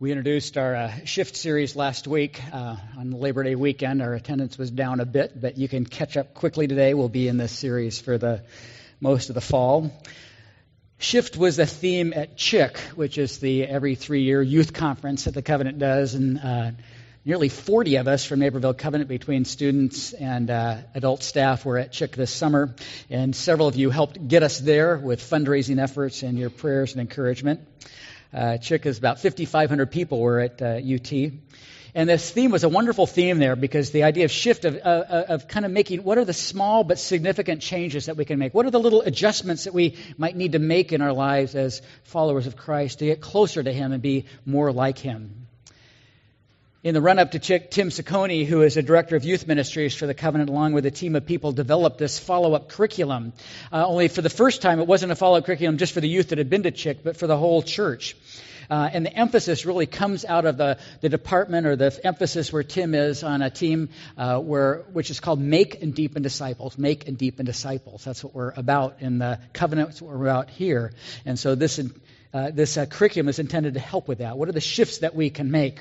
We 0.00 0.12
introduced 0.12 0.56
our 0.56 0.74
uh, 0.74 1.04
shift 1.04 1.36
series 1.36 1.76
last 1.76 2.06
week 2.06 2.40
uh, 2.54 2.76
on 2.96 3.10
Labor 3.10 3.42
Day 3.42 3.54
weekend. 3.54 4.00
Our 4.00 4.14
attendance 4.14 4.56
was 4.56 4.70
down 4.70 4.98
a 5.00 5.04
bit, 5.04 5.38
but 5.38 5.58
you 5.58 5.68
can 5.68 5.84
catch 5.84 6.16
up 6.16 6.32
quickly 6.32 6.66
today. 6.66 6.94
We'll 6.94 7.10
be 7.10 7.28
in 7.28 7.36
this 7.36 7.52
series 7.52 8.00
for 8.00 8.16
the 8.16 8.42
most 8.98 9.28
of 9.28 9.34
the 9.34 9.42
fall. 9.42 9.92
Shift 10.96 11.36
was 11.36 11.58
a 11.58 11.66
theme 11.66 12.14
at 12.14 12.38
CHIC, 12.38 12.78
which 12.94 13.18
is 13.18 13.40
the 13.40 13.64
every 13.64 13.94
three 13.94 14.22
year 14.22 14.40
youth 14.40 14.72
conference 14.72 15.24
that 15.24 15.34
the 15.34 15.42
Covenant 15.42 15.78
does. 15.78 16.14
And 16.14 16.38
uh, 16.38 16.70
nearly 17.26 17.50
40 17.50 17.96
of 17.96 18.08
us 18.08 18.24
from 18.24 18.40
Naperville 18.40 18.72
Covenant, 18.72 19.06
between 19.10 19.44
students 19.44 20.14
and 20.14 20.48
uh, 20.50 20.78
adult 20.94 21.22
staff, 21.22 21.66
were 21.66 21.76
at 21.76 21.92
CHIC 21.92 22.16
this 22.16 22.30
summer. 22.30 22.74
And 23.10 23.36
several 23.36 23.68
of 23.68 23.76
you 23.76 23.90
helped 23.90 24.26
get 24.26 24.42
us 24.42 24.60
there 24.60 24.96
with 24.96 25.20
fundraising 25.20 25.78
efforts 25.78 26.22
and 26.22 26.38
your 26.38 26.48
prayers 26.48 26.92
and 26.92 27.02
encouragement. 27.02 27.60
Uh, 28.32 28.58
CHIC 28.58 28.86
is 28.86 28.98
about 28.98 29.20
5,500 29.20 29.90
people 29.90 30.20
were 30.20 30.40
at 30.40 30.62
uh, 30.62 30.78
UT. 30.78 31.12
And 31.94 32.08
this 32.08 32.30
theme 32.30 32.52
was 32.52 32.62
a 32.62 32.68
wonderful 32.68 33.06
theme 33.06 33.38
there 33.38 33.56
because 33.56 33.90
the 33.90 34.04
idea 34.04 34.24
of 34.24 34.30
shift 34.30 34.64
of, 34.64 34.76
uh, 34.76 34.78
uh, 34.78 35.24
of 35.28 35.48
kind 35.48 35.66
of 35.66 35.72
making 35.72 36.04
what 36.04 36.18
are 36.18 36.24
the 36.24 36.32
small 36.32 36.84
but 36.84 36.98
significant 36.98 37.62
changes 37.62 38.06
that 38.06 38.16
we 38.16 38.24
can 38.24 38.38
make? 38.38 38.54
What 38.54 38.66
are 38.66 38.70
the 38.70 38.78
little 38.78 39.02
adjustments 39.02 39.64
that 39.64 39.74
we 39.74 39.96
might 40.16 40.36
need 40.36 40.52
to 40.52 40.60
make 40.60 40.92
in 40.92 41.02
our 41.02 41.12
lives 41.12 41.56
as 41.56 41.82
followers 42.04 42.46
of 42.46 42.56
Christ 42.56 43.00
to 43.00 43.06
get 43.06 43.20
closer 43.20 43.62
to 43.62 43.72
Him 43.72 43.92
and 43.92 44.00
be 44.00 44.26
more 44.46 44.72
like 44.72 44.98
Him? 44.98 45.39
In 46.82 46.94
the 46.94 47.02
run 47.02 47.18
up 47.18 47.32
to 47.32 47.38
CHIC, 47.38 47.70
Tim 47.70 47.90
Ciccone, 47.90 48.46
who 48.46 48.62
is 48.62 48.78
a 48.78 48.82
director 48.82 49.14
of 49.14 49.22
youth 49.22 49.46
ministries 49.46 49.94
for 49.94 50.06
the 50.06 50.14
Covenant, 50.14 50.48
along 50.48 50.72
with 50.72 50.86
a 50.86 50.90
team 50.90 51.14
of 51.14 51.26
people, 51.26 51.52
developed 51.52 51.98
this 51.98 52.18
follow 52.18 52.54
up 52.54 52.70
curriculum. 52.70 53.34
Uh, 53.70 53.86
only 53.86 54.08
for 54.08 54.22
the 54.22 54.30
first 54.30 54.62
time, 54.62 54.80
it 54.80 54.86
wasn't 54.86 55.12
a 55.12 55.14
follow 55.14 55.36
up 55.36 55.44
curriculum 55.44 55.76
just 55.76 55.92
for 55.92 56.00
the 56.00 56.08
youth 56.08 56.30
that 56.30 56.38
had 56.38 56.48
been 56.48 56.62
to 56.62 56.70
CHIC, 56.70 57.04
but 57.04 57.18
for 57.18 57.26
the 57.26 57.36
whole 57.36 57.60
church. 57.62 58.16
Uh, 58.70 58.88
and 58.90 59.04
the 59.04 59.14
emphasis 59.14 59.66
really 59.66 59.84
comes 59.84 60.24
out 60.24 60.46
of 60.46 60.56
the, 60.56 60.78
the 61.02 61.10
department 61.10 61.66
or 61.66 61.76
the 61.76 62.00
emphasis 62.02 62.50
where 62.50 62.62
Tim 62.62 62.94
is 62.94 63.22
on 63.22 63.42
a 63.42 63.50
team 63.50 63.90
uh, 64.16 64.38
where, 64.38 64.86
which 64.94 65.10
is 65.10 65.20
called 65.20 65.38
Make 65.38 65.82
and 65.82 65.94
Deepen 65.94 66.22
Disciples. 66.22 66.78
Make 66.78 67.06
and 67.06 67.18
Deepen 67.18 67.44
Disciples. 67.44 68.04
That's 68.04 68.24
what 68.24 68.34
we're 68.34 68.54
about 68.56 69.02
in 69.02 69.18
the 69.18 69.38
covenant. 69.52 69.90
That's 69.90 70.00
what 70.00 70.16
we're 70.16 70.28
about 70.28 70.48
here. 70.48 70.94
And 71.26 71.38
so 71.38 71.54
this, 71.54 71.78
uh, 72.32 72.52
this 72.52 72.78
uh, 72.78 72.86
curriculum 72.86 73.28
is 73.28 73.38
intended 73.38 73.74
to 73.74 73.80
help 73.80 74.08
with 74.08 74.20
that. 74.20 74.38
What 74.38 74.48
are 74.48 74.52
the 74.52 74.62
shifts 74.62 74.98
that 74.98 75.14
we 75.14 75.28
can 75.28 75.50
make? 75.50 75.80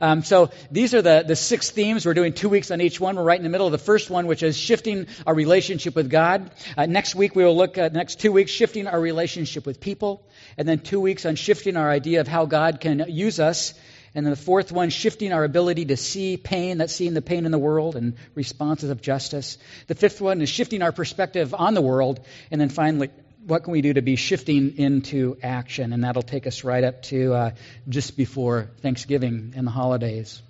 Um, 0.00 0.22
so 0.22 0.50
these 0.70 0.94
are 0.94 1.02
the, 1.02 1.24
the 1.26 1.36
six 1.36 1.70
themes. 1.70 2.04
We're 2.04 2.14
doing 2.14 2.32
two 2.32 2.48
weeks 2.48 2.70
on 2.70 2.80
each 2.80 2.98
one. 3.00 3.16
We're 3.16 3.22
right 3.22 3.38
in 3.38 3.44
the 3.44 3.50
middle 3.50 3.66
of 3.66 3.72
the 3.72 3.78
first 3.78 4.10
one, 4.10 4.26
which 4.26 4.42
is 4.42 4.56
shifting 4.56 5.06
our 5.26 5.34
relationship 5.34 5.94
with 5.94 6.10
God. 6.10 6.50
Uh, 6.76 6.86
next 6.86 7.14
week, 7.14 7.36
we 7.36 7.44
will 7.44 7.56
look 7.56 7.78
at 7.78 7.92
next 7.92 8.20
two 8.20 8.32
weeks, 8.32 8.50
shifting 8.50 8.86
our 8.86 9.00
relationship 9.00 9.66
with 9.66 9.80
people. 9.80 10.26
And 10.58 10.68
then 10.68 10.80
two 10.80 11.00
weeks 11.00 11.26
on 11.26 11.36
shifting 11.36 11.76
our 11.76 11.90
idea 11.90 12.20
of 12.20 12.28
how 12.28 12.46
God 12.46 12.80
can 12.80 13.04
use 13.08 13.40
us. 13.40 13.74
And 14.16 14.24
then 14.24 14.30
the 14.30 14.36
fourth 14.36 14.70
one, 14.70 14.90
shifting 14.90 15.32
our 15.32 15.42
ability 15.42 15.86
to 15.86 15.96
see 15.96 16.36
pain, 16.36 16.78
that's 16.78 16.92
seeing 16.92 17.14
the 17.14 17.22
pain 17.22 17.46
in 17.46 17.52
the 17.52 17.58
world 17.58 17.96
and 17.96 18.14
responses 18.36 18.90
of 18.90 19.02
justice. 19.02 19.58
The 19.88 19.96
fifth 19.96 20.20
one 20.20 20.40
is 20.40 20.48
shifting 20.48 20.82
our 20.82 20.92
perspective 20.92 21.52
on 21.52 21.74
the 21.74 21.80
world. 21.80 22.20
And 22.52 22.60
then 22.60 22.68
finally, 22.68 23.10
what 23.46 23.64
can 23.64 23.72
we 23.72 23.82
do 23.82 23.92
to 23.92 24.02
be 24.02 24.16
shifting 24.16 24.78
into 24.78 25.36
action? 25.42 25.92
And 25.92 26.04
that'll 26.04 26.22
take 26.22 26.46
us 26.46 26.64
right 26.64 26.82
up 26.82 27.02
to 27.04 27.34
uh, 27.34 27.50
just 27.88 28.16
before 28.16 28.70
Thanksgiving 28.80 29.52
and 29.56 29.66
the 29.66 29.70
holidays. 29.70 30.40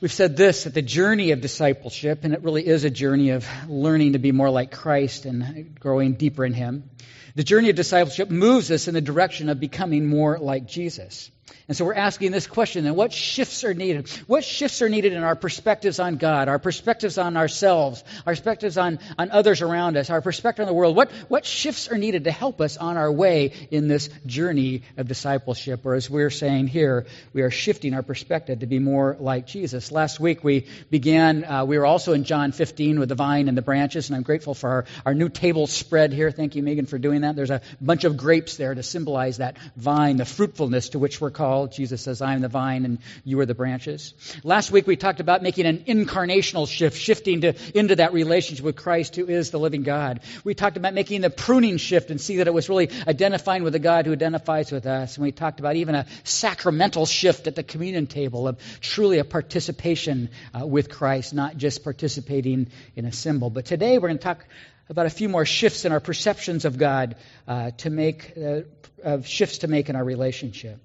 We've 0.00 0.12
said 0.12 0.36
this 0.36 0.64
that 0.64 0.74
the 0.74 0.82
journey 0.82 1.30
of 1.30 1.40
discipleship, 1.40 2.24
and 2.24 2.34
it 2.34 2.42
really 2.42 2.66
is 2.66 2.84
a 2.84 2.90
journey 2.90 3.30
of 3.30 3.48
learning 3.68 4.14
to 4.14 4.18
be 4.18 4.32
more 4.32 4.50
like 4.50 4.70
Christ 4.70 5.24
and 5.24 5.78
growing 5.78 6.14
deeper 6.14 6.44
in 6.44 6.52
Him. 6.52 6.90
The 7.36 7.44
journey 7.44 7.70
of 7.70 7.76
discipleship 7.76 8.30
moves 8.30 8.70
us 8.70 8.86
in 8.86 8.94
the 8.94 9.00
direction 9.00 9.48
of 9.48 9.58
becoming 9.58 10.06
more 10.06 10.38
like 10.38 10.66
Jesus. 10.66 11.30
And 11.66 11.76
so 11.76 11.86
we're 11.86 11.94
asking 11.94 12.30
this 12.30 12.46
question 12.46 12.84
then 12.84 12.94
what 12.94 13.12
shifts 13.12 13.64
are 13.64 13.72
needed? 13.72 14.08
What 14.26 14.44
shifts 14.44 14.82
are 14.82 14.88
needed 14.88 15.14
in 15.14 15.22
our 15.22 15.34
perspectives 15.34 15.98
on 15.98 16.16
God, 16.16 16.48
our 16.48 16.58
perspectives 16.58 17.16
on 17.16 17.36
ourselves, 17.36 18.04
our 18.26 18.32
perspectives 18.32 18.76
on, 18.76 18.98
on 19.18 19.30
others 19.30 19.62
around 19.62 19.96
us, 19.96 20.10
our 20.10 20.20
perspective 20.20 20.64
on 20.64 20.66
the 20.66 20.74
world? 20.74 20.94
What, 20.94 21.10
what 21.28 21.46
shifts 21.46 21.88
are 21.88 21.96
needed 21.96 22.24
to 22.24 22.30
help 22.30 22.60
us 22.60 22.76
on 22.76 22.96
our 22.96 23.10
way 23.10 23.52
in 23.70 23.88
this 23.88 24.10
journey 24.26 24.82
of 24.98 25.08
discipleship? 25.08 25.86
Or 25.86 25.94
as 25.94 26.10
we're 26.10 26.30
saying 26.30 26.66
here, 26.66 27.06
we 27.32 27.42
are 27.42 27.50
shifting 27.50 27.94
our 27.94 28.02
perspective 28.02 28.60
to 28.60 28.66
be 28.66 28.78
more 28.78 29.16
like 29.18 29.46
Jesus. 29.46 29.90
Last 29.90 30.20
week 30.20 30.44
we 30.44 30.66
began, 30.90 31.44
uh, 31.44 31.64
we 31.64 31.78
were 31.78 31.86
also 31.86 32.12
in 32.12 32.24
John 32.24 32.52
15 32.52 32.98
with 32.98 33.08
the 33.08 33.14
vine 33.14 33.48
and 33.48 33.56
the 33.56 33.62
branches, 33.62 34.08
and 34.10 34.16
I'm 34.16 34.22
grateful 34.22 34.54
for 34.54 34.68
our, 34.68 34.84
our 35.06 35.14
new 35.14 35.28
table 35.28 35.66
spread 35.66 36.12
here. 36.12 36.30
Thank 36.30 36.56
you, 36.56 36.62
Megan, 36.62 36.86
for 36.86 36.98
doing 36.98 37.22
that. 37.22 37.36
There's 37.36 37.50
a 37.50 37.62
bunch 37.80 38.04
of 38.04 38.18
grapes 38.18 38.56
there 38.56 38.74
to 38.74 38.82
symbolize 38.82 39.38
that 39.38 39.56
vine, 39.76 40.18
the 40.18 40.24
fruitfulness 40.24 40.90
to 40.90 40.98
which 40.98 41.20
we're 41.20 41.30
called 41.34 41.72
Jesus 41.72 42.02
says, 42.02 42.22
I 42.22 42.34
am 42.34 42.40
the 42.40 42.48
vine 42.48 42.84
and 42.84 42.98
you 43.24 43.38
are 43.40 43.46
the 43.46 43.54
branches. 43.54 44.14
Last 44.42 44.70
week 44.70 44.86
we 44.86 44.96
talked 44.96 45.20
about 45.20 45.42
making 45.42 45.66
an 45.66 45.84
incarnational 45.84 46.68
shift, 46.68 46.96
shifting 46.96 47.42
to, 47.42 47.54
into 47.78 47.96
that 47.96 48.12
relationship 48.12 48.64
with 48.64 48.76
Christ 48.76 49.16
who 49.16 49.26
is 49.26 49.50
the 49.50 49.58
living 49.58 49.82
God. 49.82 50.20
We 50.44 50.54
talked 50.54 50.76
about 50.76 50.94
making 50.94 51.20
the 51.20 51.30
pruning 51.30 51.76
shift 51.76 52.10
and 52.10 52.20
see 52.20 52.36
that 52.36 52.46
it 52.46 52.54
was 52.54 52.68
really 52.68 52.90
identifying 53.06 53.62
with 53.62 53.72
the 53.72 53.78
God 53.78 54.06
who 54.06 54.12
identifies 54.12 54.72
with 54.72 54.86
us. 54.86 55.16
And 55.16 55.24
we 55.24 55.32
talked 55.32 55.60
about 55.60 55.76
even 55.76 55.94
a 55.94 56.06
sacramental 56.22 57.06
shift 57.06 57.46
at 57.46 57.56
the 57.56 57.62
communion 57.62 58.06
table 58.06 58.48
of 58.48 58.58
truly 58.80 59.18
a 59.18 59.24
participation 59.24 60.30
uh, 60.58 60.66
with 60.66 60.88
Christ, 60.88 61.34
not 61.34 61.56
just 61.56 61.84
participating 61.84 62.70
in 62.96 63.04
a 63.04 63.12
symbol. 63.12 63.50
But 63.50 63.66
today 63.66 63.98
we're 63.98 64.08
going 64.08 64.18
to 64.18 64.24
talk 64.24 64.44
about 64.88 65.06
a 65.06 65.10
few 65.10 65.28
more 65.28 65.44
shifts 65.44 65.84
in 65.84 65.92
our 65.92 66.00
perceptions 66.00 66.64
of 66.64 66.78
God 66.78 67.16
uh, 67.48 67.70
to 67.78 67.90
make 67.90 68.32
uh, 68.36 69.20
shifts 69.22 69.58
to 69.58 69.68
make 69.68 69.88
in 69.88 69.96
our 69.96 70.04
relationship. 70.04 70.80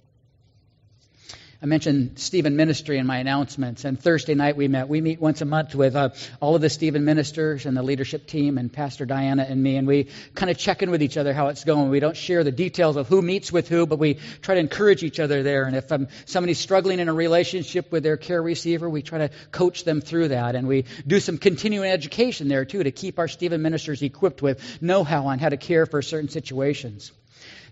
I 1.62 1.66
mentioned 1.66 2.18
Stephen 2.18 2.56
Ministry 2.56 3.00
in 3.00 3.06
my 3.06 3.18
announcements, 3.18 3.84
and 3.84 4.00
Thursday 4.00 4.34
night 4.34 4.56
we 4.56 4.70
met. 4.70 4.88
We 4.88 5.02
meet 5.02 5.20
once 5.20 5.42
a 5.42 5.46
month 5.46 5.76
with 5.76 5.94
uh, 5.94 6.12
all 6.40 6.56
of 6.56 6.62
the 6.62 6.70
Stephen 6.70 7.04
ministers 7.04 7.66
and 7.66 7.76
the 7.76 7.84
leadership 7.84 8.28
team, 8.28 8.58
and 8.58 8.72
Pastor 8.72 9.06
Diana 9.06 9.44
and 9.44 9.62
me, 9.62 9.76
and 9.76 9.86
we 9.86 10.08
kind 10.36 10.50
of 10.50 10.58
check 10.58 10.84
in 10.84 10.90
with 10.90 11.04
each 11.04 11.18
other 11.18 11.34
how 11.34 11.50
it's 11.50 11.66
going. 11.66 11.90
We 11.90 12.00
don't 12.00 12.16
share 12.16 12.46
the 12.46 12.52
details 12.54 12.96
of 12.96 13.10
who 13.10 13.22
meets 13.22 13.52
with 13.52 13.68
who, 13.68 13.86
but 13.86 14.00
we 14.00 14.14
try 14.42 14.56
to 14.56 14.62
encourage 14.62 15.04
each 15.04 15.20
other 15.20 15.44
there. 15.44 15.66
And 15.66 15.76
if 15.76 15.92
um, 15.92 16.08
somebody's 16.24 16.60
struggling 16.60 17.00
in 17.00 17.10
a 17.10 17.14
relationship 17.14 17.92
with 17.92 18.04
their 18.04 18.16
care 18.16 18.42
receiver, 18.42 18.90
we 18.90 19.02
try 19.02 19.28
to 19.28 19.30
coach 19.52 19.84
them 19.84 20.00
through 20.00 20.30
that, 20.30 20.56
and 20.56 20.66
we 20.66 20.86
do 21.06 21.20
some 21.20 21.38
continuing 21.38 21.92
education 21.92 22.48
there 22.48 22.64
too 22.64 22.84
to 22.84 22.92
keep 22.92 23.20
our 23.20 23.28
Stephen 23.28 23.62
ministers 23.62 24.02
equipped 24.02 24.42
with 24.42 24.82
know-how 24.82 25.28
on 25.28 25.40
how 25.40 25.50
to 25.50 25.58
care 25.58 25.86
for 25.86 26.02
certain 26.02 26.30
situations. 26.30 27.12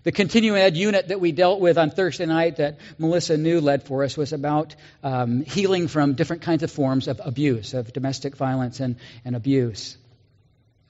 The 0.08 0.12
continuing 0.12 0.58
ed 0.58 0.74
unit 0.74 1.08
that 1.08 1.20
we 1.20 1.32
dealt 1.32 1.60
with 1.60 1.76
on 1.76 1.90
Thursday 1.90 2.24
night 2.24 2.56
that 2.56 2.78
Melissa 2.96 3.36
New 3.36 3.60
led 3.60 3.82
for 3.82 4.04
us 4.04 4.16
was 4.16 4.32
about 4.32 4.74
um, 5.02 5.42
healing 5.42 5.86
from 5.86 6.14
different 6.14 6.40
kinds 6.40 6.62
of 6.62 6.70
forms 6.70 7.08
of 7.08 7.20
abuse, 7.22 7.74
of 7.74 7.92
domestic 7.92 8.34
violence 8.34 8.80
and, 8.80 8.96
and 9.26 9.36
abuse. 9.36 9.98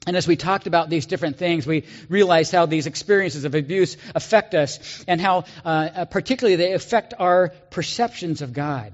And 0.07 0.15
as 0.15 0.25
we 0.25 0.37
talked 0.37 0.67
about 0.67 0.89
these 0.89 1.05
different 1.05 1.35
things, 1.35 1.67
we 1.67 1.83
realized 2.07 2.53
how 2.53 2.65
these 2.65 2.87
experiences 2.87 3.43
of 3.43 3.55
abuse 3.55 3.97
affect 4.15 4.55
us 4.55 5.03
and 5.05 5.19
how, 5.19 5.43
uh, 5.65 6.05
particularly, 6.05 6.55
they 6.55 6.71
affect 6.71 7.13
our 7.19 7.49
perceptions 7.71 8.41
of 8.41 8.53
God. 8.53 8.93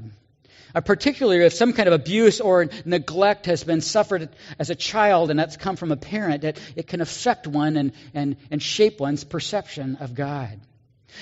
Uh, 0.76 0.82
particularly 0.82 1.44
if 1.46 1.54
some 1.54 1.72
kind 1.72 1.88
of 1.88 1.94
abuse 1.94 2.42
or 2.42 2.68
neglect 2.84 3.46
has 3.46 3.64
been 3.64 3.80
suffered 3.80 4.28
as 4.60 4.70
a 4.70 4.76
child 4.76 5.30
and 5.32 5.40
that's 5.40 5.56
come 5.56 5.78
from 5.78 5.94
a 5.94 5.96
parent, 5.96 6.42
that 6.42 6.60
it 6.76 6.86
can 6.86 7.00
affect 7.00 7.48
one 7.48 7.78
and, 7.78 7.94
and, 8.14 8.36
and 8.52 8.62
shape 8.62 9.00
one's 9.00 9.24
perception 9.24 9.96
of 10.02 10.14
God. 10.14 10.60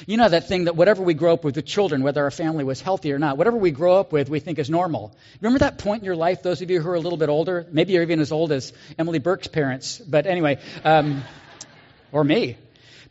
You 0.08 0.18
know 0.18 0.28
that 0.28 0.48
thing 0.48 0.64
that 0.64 0.76
whatever 0.76 1.04
we 1.04 1.14
grow 1.14 1.34
up 1.34 1.44
with 1.44 1.56
with 1.56 1.68
children, 1.68 2.02
whether 2.02 2.24
our 2.24 2.32
family 2.32 2.64
was 2.64 2.82
healthy 2.82 3.14
or 3.14 3.20
not, 3.20 3.38
whatever 3.38 3.58
we 3.58 3.70
grow 3.70 4.00
up 4.00 4.12
with, 4.12 4.28
we 4.28 4.40
think 4.40 4.58
is 4.58 4.68
normal. 4.68 5.16
Remember 5.40 5.60
that 5.60 5.78
point 5.78 6.02
in 6.02 6.06
your 6.06 6.16
life, 6.16 6.42
those 6.42 6.64
of 6.64 6.72
you 6.72 6.82
who 6.82 6.90
are 6.90 6.96
a 6.96 7.00
little 7.00 7.20
bit 7.20 7.30
older? 7.30 7.68
Maybe 7.72 7.94
you're 7.94 8.02
even 8.02 8.20
as 8.20 8.32
old 8.32 8.52
as 8.52 8.74
Emily 8.98 9.20
Burke's 9.20 9.48
parents, 9.48 10.00
but 10.00 10.26
anyway, 10.26 10.58
um, 10.84 11.24
or 12.12 12.24
me. 12.24 12.58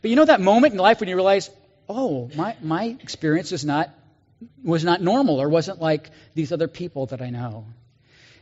But 0.01 0.09
you 0.09 0.17
know 0.17 0.25
that 0.25 0.41
moment 0.41 0.73
in 0.73 0.79
life 0.79 0.99
when 0.99 1.07
you 1.07 1.15
realize, 1.15 1.49
oh, 1.87 2.29
my, 2.35 2.57
my 2.61 2.97
experience 3.01 3.53
is 3.53 3.63
not 3.63 3.89
was 4.63 4.83
not 4.83 5.01
normal 5.01 5.41
or 5.41 5.49
wasn't 5.49 5.81
like 5.81 6.09
these 6.33 6.51
other 6.51 6.67
people 6.67 7.07
that 7.07 7.21
I 7.21 7.29
know. 7.29 7.65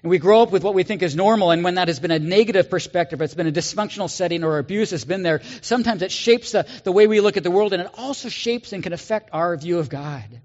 And 0.04 0.10
we 0.10 0.18
grow 0.18 0.42
up 0.42 0.52
with 0.52 0.64
what 0.64 0.74
we 0.74 0.82
think 0.82 1.04
is 1.04 1.16
normal, 1.16 1.52
and 1.52 1.64
when 1.64 1.76
that 1.76 1.88
has 1.88 2.00
been 2.00 2.10
a 2.10 2.18
negative 2.18 2.72
perspective, 2.72 3.22
it's 3.22 3.36
been 3.36 3.48
a 3.48 3.52
dysfunctional 3.52 4.10
setting 4.10 4.44
or 4.44 4.58
abuse 4.58 4.90
has 4.92 5.06
been 5.06 5.22
there, 5.22 5.42
sometimes 5.62 6.02
it 6.02 6.12
shapes 6.12 6.54
the, 6.54 6.66
the 6.84 6.92
way 6.92 7.06
we 7.06 7.22
look 7.22 7.38
at 7.38 7.44
the 7.44 7.52
world, 7.52 7.72
and 7.72 7.84
it 7.84 7.90
also 7.98 8.28
shapes 8.28 8.74
and 8.74 8.82
can 8.82 8.94
affect 8.94 9.30
our 9.32 9.56
view 9.56 9.78
of 9.78 9.90
God. 9.90 10.42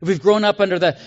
If 0.00 0.08
we've 0.08 0.22
grown 0.22 0.44
up 0.44 0.60
under 0.60 0.78
the 0.78 0.98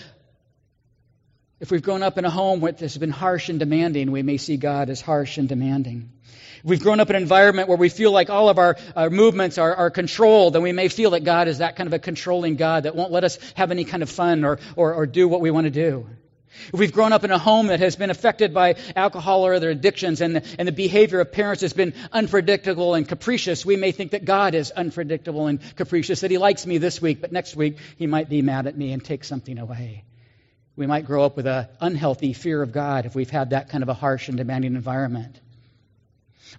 if 1.60 1.72
we've 1.72 1.82
grown 1.82 2.04
up 2.04 2.18
in 2.18 2.26
a 2.26 2.30
home 2.30 2.60
that 2.62 2.80
has 2.82 2.98
been 2.98 3.10
harsh 3.10 3.50
and 3.50 3.60
demanding, 3.60 4.12
we 4.12 4.22
may 4.22 4.38
see 4.38 4.58
God 4.58 4.90
as 4.90 5.02
harsh 5.02 5.38
and 5.38 5.50
demanding. 5.50 6.12
If 6.58 6.66
we've 6.66 6.82
grown 6.82 7.00
up 7.00 7.10
in 7.10 7.16
an 7.16 7.22
environment 7.22 7.68
where 7.68 7.78
we 7.78 7.90
feel 7.90 8.12
like 8.12 8.30
all 8.30 8.50
of 8.50 8.60
our, 8.60 8.78
our 8.96 9.10
movements 9.10 9.58
are, 9.58 9.76
are 9.76 9.90
controlled, 9.90 10.54
then 10.54 10.62
we 10.62 10.72
may 10.72 10.88
feel 10.88 11.12
that 11.12 11.24
God 11.24 11.48
is 11.48 11.60
that 11.60 11.76
kind 11.76 11.88
of 11.88 11.94
a 11.94 12.00
controlling 12.00 12.56
God 12.58 12.84
that 12.84 12.96
won't 12.96 13.12
let 13.12 13.24
us 13.24 13.40
have 13.56 13.72
any 13.72 13.86
kind 13.86 14.04
of 14.04 14.10
fun 14.10 14.44
or, 14.44 14.60
or, 14.76 14.94
or 14.94 15.06
do 15.06 15.28
what 15.28 15.42
we 15.42 15.50
want 15.50 15.66
to 15.66 15.72
do. 15.72 16.08
If 16.74 16.80
we've 16.80 16.92
grown 16.92 17.14
up 17.14 17.24
in 17.24 17.32
a 17.32 17.38
home 17.38 17.68
that 17.68 17.80
has 17.80 17.96
been 17.96 18.10
affected 18.10 18.54
by 18.54 18.76
alcohol 18.96 19.46
or 19.46 19.54
other 19.54 19.70
addictions 19.70 20.22
and 20.22 20.38
the, 20.38 20.56
and 20.58 20.68
the 20.68 20.72
behavior 20.72 21.20
of 21.20 21.32
parents 21.32 21.62
has 21.62 21.74
been 21.74 21.94
unpredictable 22.12 22.96
and 22.96 23.08
capricious, 23.08 23.66
we 23.66 23.76
may 23.76 23.92
think 23.92 24.12
that 24.12 24.26
God 24.26 24.56
is 24.56 24.72
unpredictable 24.72 25.48
and 25.48 25.60
capricious, 25.76 26.22
that 26.22 26.32
He 26.32 26.38
likes 26.38 26.66
me 26.66 26.78
this 26.78 27.02
week, 27.02 27.22
but 27.22 27.32
next 27.32 27.56
week 27.56 27.78
He 27.98 28.08
might 28.08 28.30
be 28.30 28.42
mad 28.42 28.68
at 28.68 28.78
me 28.78 28.92
and 28.92 29.04
take 29.04 29.24
something 29.24 29.58
away. 29.58 30.04
We 30.78 30.86
might 30.86 31.06
grow 31.06 31.26
up 31.26 31.36
with 31.36 31.48
an 31.48 31.68
unhealthy 31.82 32.34
fear 32.34 32.62
of 32.62 32.72
God 32.72 33.08
if 33.08 33.16
we've 33.16 33.30
had 33.30 33.50
that 33.50 33.68
kind 33.68 33.82
of 33.82 33.90
a 33.90 33.96
harsh 33.96 34.30
and 34.30 34.38
demanding 34.38 34.76
environment. 34.76 35.42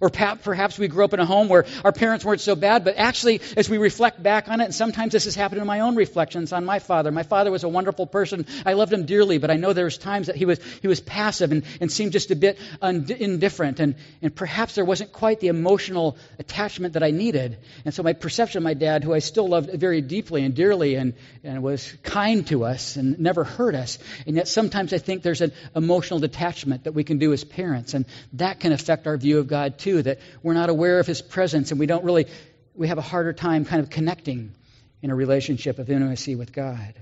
Or 0.01 0.09
perhaps 0.09 0.77
we 0.77 0.87
grew 0.87 1.03
up 1.03 1.13
in 1.13 1.19
a 1.19 1.25
home 1.25 1.49
where 1.49 1.65
our 1.83 1.91
parents 1.91 2.23
weren't 2.23 2.41
so 2.41 2.55
bad, 2.55 2.83
but 2.83 2.97
actually, 2.97 3.41
as 3.57 3.69
we 3.69 3.77
reflect 3.77 4.21
back 4.21 4.47
on 4.47 4.61
it, 4.61 4.65
and 4.65 4.75
sometimes 4.75 5.13
this 5.13 5.25
has 5.25 5.35
happened 5.35 5.61
in 5.61 5.67
my 5.67 5.81
own 5.81 5.95
reflections 5.95 6.53
on 6.53 6.65
my 6.65 6.79
father. 6.79 7.11
My 7.11 7.23
father 7.23 7.51
was 7.51 7.63
a 7.63 7.69
wonderful 7.69 8.07
person. 8.07 8.45
I 8.65 8.73
loved 8.73 8.93
him 8.93 9.05
dearly, 9.05 9.37
but 9.37 9.51
I 9.51 9.55
know 9.55 9.73
there 9.73 9.85
was 9.85 9.97
times 9.97 10.27
that 10.27 10.35
he 10.35 10.45
was, 10.45 10.59
he 10.81 10.87
was 10.87 10.99
passive 10.99 11.51
and, 11.51 11.63
and 11.81 11.91
seemed 11.91 12.11
just 12.11 12.31
a 12.31 12.35
bit 12.35 12.59
indifferent. 12.81 13.79
And, 13.79 13.95
and 14.21 14.35
perhaps 14.35 14.75
there 14.75 14.85
wasn't 14.85 15.11
quite 15.11 15.39
the 15.39 15.47
emotional 15.47 16.17
attachment 16.37 16.93
that 16.93 17.03
I 17.03 17.11
needed. 17.11 17.57
And 17.83 17.93
so 17.93 18.03
my 18.03 18.13
perception 18.13 18.59
of 18.59 18.63
my 18.63 18.75
dad, 18.75 19.03
who 19.03 19.13
I 19.13 19.19
still 19.19 19.47
loved 19.47 19.71
very 19.73 20.01
deeply 20.01 20.43
and 20.43 20.55
dearly 20.55 20.95
and, 20.95 21.13
and 21.43 21.63
was 21.63 21.91
kind 22.03 22.45
to 22.47 22.65
us 22.65 22.95
and 22.95 23.19
never 23.19 23.43
hurt 23.43 23.75
us, 23.75 23.97
and 24.27 24.35
yet 24.35 24.47
sometimes 24.47 24.93
I 24.93 24.99
think 24.99 25.23
there's 25.23 25.41
an 25.41 25.51
emotional 25.75 26.19
detachment 26.19 26.83
that 26.83 26.93
we 26.93 27.03
can 27.03 27.17
do 27.17 27.33
as 27.33 27.43
parents, 27.43 27.93
and 27.93 28.05
that 28.33 28.59
can 28.59 28.71
affect 28.71 29.07
our 29.07 29.17
view 29.17 29.39
of 29.39 29.47
God 29.47 29.78
too, 29.79 30.01
that 30.03 30.19
we're 30.43 30.53
not 30.53 30.69
aware 30.69 30.99
of 30.99 31.07
his 31.07 31.21
presence 31.21 31.71
and 31.71 31.79
we 31.79 31.85
don't 31.85 32.03
really, 32.03 32.27
we 32.75 32.87
have 32.87 32.97
a 32.97 33.03
harder 33.03 33.33
time 33.33 33.65
kind 33.65 33.81
of 33.81 33.89
connecting 33.89 34.53
in 35.01 35.11
a 35.11 35.15
relationship 35.15 35.79
of 35.79 35.89
intimacy 35.89 36.35
with 36.35 36.53
God. 36.53 36.93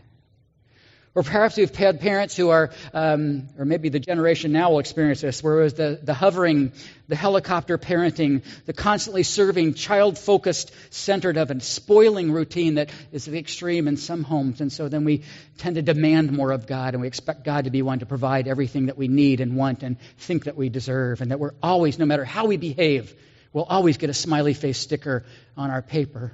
Or 1.18 1.24
perhaps 1.24 1.58
we've 1.58 1.76
had 1.76 2.00
parents 2.00 2.38
who 2.38 2.50
are, 2.50 2.70
um, 2.94 3.50
or 3.58 3.66
maybe 3.66 3.90
the 3.90 4.00
generation 4.00 4.52
now 4.52 4.70
will 4.70 4.78
experience 4.78 5.20
this, 5.20 5.42
where 5.42 5.62
it 5.62 5.64
was 5.64 5.74
the, 5.74 6.00
the 6.04 6.14
hovering, 6.14 6.74
the 7.08 7.16
helicopter 7.16 7.80
parenting, 7.80 8.44
the 8.68 8.74
constantly 8.74 9.24
serving, 9.24 9.74
child 9.74 10.20
focused, 10.20 10.72
centered 10.92 11.38
of, 11.38 11.50
and 11.50 11.64
spoiling 11.64 12.32
routine 12.32 12.76
that 12.76 12.92
is 13.12 13.26
the 13.26 13.40
extreme 13.40 13.88
in 13.88 13.98
some 13.98 14.24
homes. 14.24 14.62
And 14.62 14.72
so 14.72 14.90
then 14.90 15.06
we 15.06 15.24
tend 15.58 15.78
to 15.78 15.82
demand 15.82 16.34
more 16.34 16.52
of 16.52 16.68
God, 16.68 16.94
and 16.94 17.02
we 17.02 17.08
expect 17.08 17.44
God 17.44 17.64
to 17.64 17.72
be 17.72 17.82
one 17.82 17.98
to 17.98 18.06
provide 18.06 18.48
everything 18.48 18.86
that 18.86 18.98
we 19.00 19.08
need 19.08 19.42
and 19.42 19.56
want 19.56 19.82
and 19.82 20.00
think 20.20 20.44
that 20.44 20.56
we 20.56 20.70
deserve, 20.70 21.22
and 21.22 21.32
that 21.32 21.40
we're 21.40 21.56
always, 21.64 21.98
no 21.98 22.06
matter 22.06 22.26
how 22.26 22.46
we 22.46 22.58
behave, 22.58 23.12
we'll 23.54 23.64
always 23.64 23.98
get 23.98 24.12
a 24.12 24.14
smiley 24.14 24.54
face 24.54 24.78
sticker 24.78 25.26
on 25.58 25.72
our 25.72 25.82
paper 25.82 26.34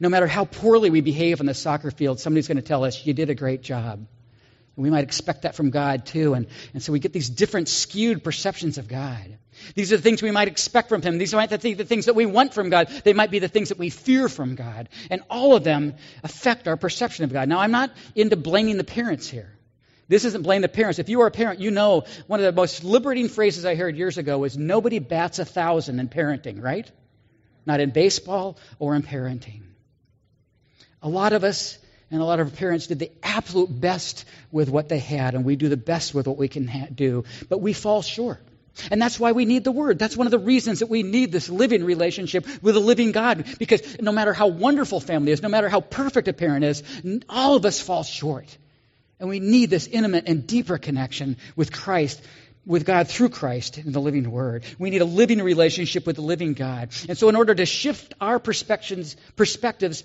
no 0.00 0.08
matter 0.08 0.26
how 0.26 0.46
poorly 0.46 0.90
we 0.90 1.02
behave 1.02 1.40
on 1.40 1.46
the 1.46 1.54
soccer 1.54 1.90
field, 1.90 2.18
somebody's 2.18 2.48
going 2.48 2.56
to 2.56 2.62
tell 2.62 2.84
us, 2.84 3.04
you 3.04 3.12
did 3.12 3.30
a 3.30 3.34
great 3.34 3.62
job. 3.62 4.06
And 4.76 4.84
we 4.84 4.90
might 4.90 5.04
expect 5.04 5.42
that 5.42 5.54
from 5.54 5.70
God 5.70 6.06
too. 6.06 6.32
And, 6.32 6.46
and 6.72 6.82
so 6.82 6.92
we 6.92 7.00
get 7.00 7.12
these 7.12 7.28
different 7.28 7.68
skewed 7.68 8.24
perceptions 8.24 8.78
of 8.78 8.88
God. 8.88 9.36
These 9.74 9.92
are 9.92 9.96
the 9.98 10.02
things 10.02 10.22
we 10.22 10.30
might 10.30 10.48
expect 10.48 10.88
from 10.88 11.02
Him. 11.02 11.18
These 11.18 11.34
might 11.34 11.50
be 11.60 11.74
the 11.74 11.84
things 11.84 12.06
that 12.06 12.14
we 12.14 12.24
want 12.24 12.54
from 12.54 12.70
God. 12.70 12.88
They 13.04 13.12
might 13.12 13.30
be 13.30 13.40
the 13.40 13.48
things 13.48 13.68
that 13.68 13.78
we 13.78 13.90
fear 13.90 14.28
from 14.30 14.54
God. 14.54 14.88
And 15.10 15.22
all 15.28 15.54
of 15.54 15.64
them 15.64 15.96
affect 16.24 16.66
our 16.66 16.78
perception 16.78 17.24
of 17.24 17.32
God. 17.32 17.48
Now, 17.48 17.58
I'm 17.58 17.72
not 17.72 17.90
into 18.14 18.36
blaming 18.36 18.78
the 18.78 18.84
parents 18.84 19.28
here. 19.28 19.52
This 20.08 20.24
isn't 20.24 20.42
blame 20.42 20.62
the 20.62 20.68
parents. 20.68 20.98
If 20.98 21.08
you 21.08 21.20
are 21.20 21.26
a 21.26 21.30
parent, 21.30 21.60
you 21.60 21.70
know 21.70 22.04
one 22.26 22.40
of 22.40 22.46
the 22.46 22.52
most 22.52 22.82
liberating 22.82 23.28
phrases 23.28 23.64
I 23.64 23.74
heard 23.74 23.96
years 23.96 24.18
ago 24.18 24.38
was 24.38 24.56
nobody 24.56 24.98
bats 24.98 25.38
a 25.38 25.44
thousand 25.44 26.00
in 26.00 26.08
parenting, 26.08 26.62
right? 26.62 26.90
Not 27.66 27.80
in 27.80 27.90
baseball 27.90 28.58
or 28.78 28.96
in 28.96 29.02
parenting. 29.02 29.69
A 31.02 31.08
lot 31.08 31.32
of 31.32 31.44
us 31.44 31.78
and 32.10 32.20
a 32.20 32.24
lot 32.24 32.40
of 32.40 32.56
parents 32.56 32.88
did 32.88 32.98
the 32.98 33.10
absolute 33.22 33.68
best 33.68 34.24
with 34.50 34.68
what 34.68 34.88
they 34.88 34.98
had, 34.98 35.34
and 35.34 35.44
we 35.44 35.56
do 35.56 35.68
the 35.68 35.76
best 35.76 36.12
with 36.12 36.26
what 36.26 36.36
we 36.36 36.48
can 36.48 36.66
ha- 36.66 36.88
do, 36.92 37.24
but 37.48 37.60
we 37.60 37.72
fall 37.72 38.02
short. 38.02 38.40
And 38.90 39.00
that's 39.00 39.18
why 39.18 39.32
we 39.32 39.44
need 39.44 39.64
the 39.64 39.72
Word. 39.72 39.98
That's 39.98 40.16
one 40.16 40.26
of 40.26 40.30
the 40.30 40.38
reasons 40.38 40.78
that 40.78 40.88
we 40.88 41.02
need 41.02 41.32
this 41.32 41.48
living 41.48 41.84
relationship 41.84 42.46
with 42.62 42.76
a 42.76 42.80
living 42.80 43.12
God. 43.12 43.44
Because 43.58 44.00
no 44.00 44.12
matter 44.12 44.32
how 44.32 44.46
wonderful 44.46 45.00
family 45.00 45.32
is, 45.32 45.42
no 45.42 45.48
matter 45.48 45.68
how 45.68 45.80
perfect 45.80 46.28
a 46.28 46.32
parent 46.32 46.64
is, 46.64 46.82
all 47.28 47.56
of 47.56 47.64
us 47.64 47.80
fall 47.80 48.04
short. 48.04 48.56
And 49.18 49.28
we 49.28 49.40
need 49.40 49.70
this 49.70 49.86
intimate 49.86 50.28
and 50.28 50.46
deeper 50.46 50.78
connection 50.78 51.36
with 51.56 51.72
Christ, 51.72 52.22
with 52.64 52.86
God 52.86 53.08
through 53.08 53.30
Christ 53.30 53.76
in 53.76 53.92
the 53.92 54.00
living 54.00 54.30
Word. 54.30 54.64
We 54.78 54.90
need 54.90 55.02
a 55.02 55.06
living 55.06 55.42
relationship 55.42 56.06
with 56.06 56.16
the 56.16 56.22
living 56.22 56.54
God. 56.54 56.90
And 57.08 57.18
so, 57.18 57.28
in 57.28 57.36
order 57.36 57.54
to 57.54 57.66
shift 57.66 58.14
our 58.20 58.38
perspectives, 58.38 59.16
perspectives 59.36 60.04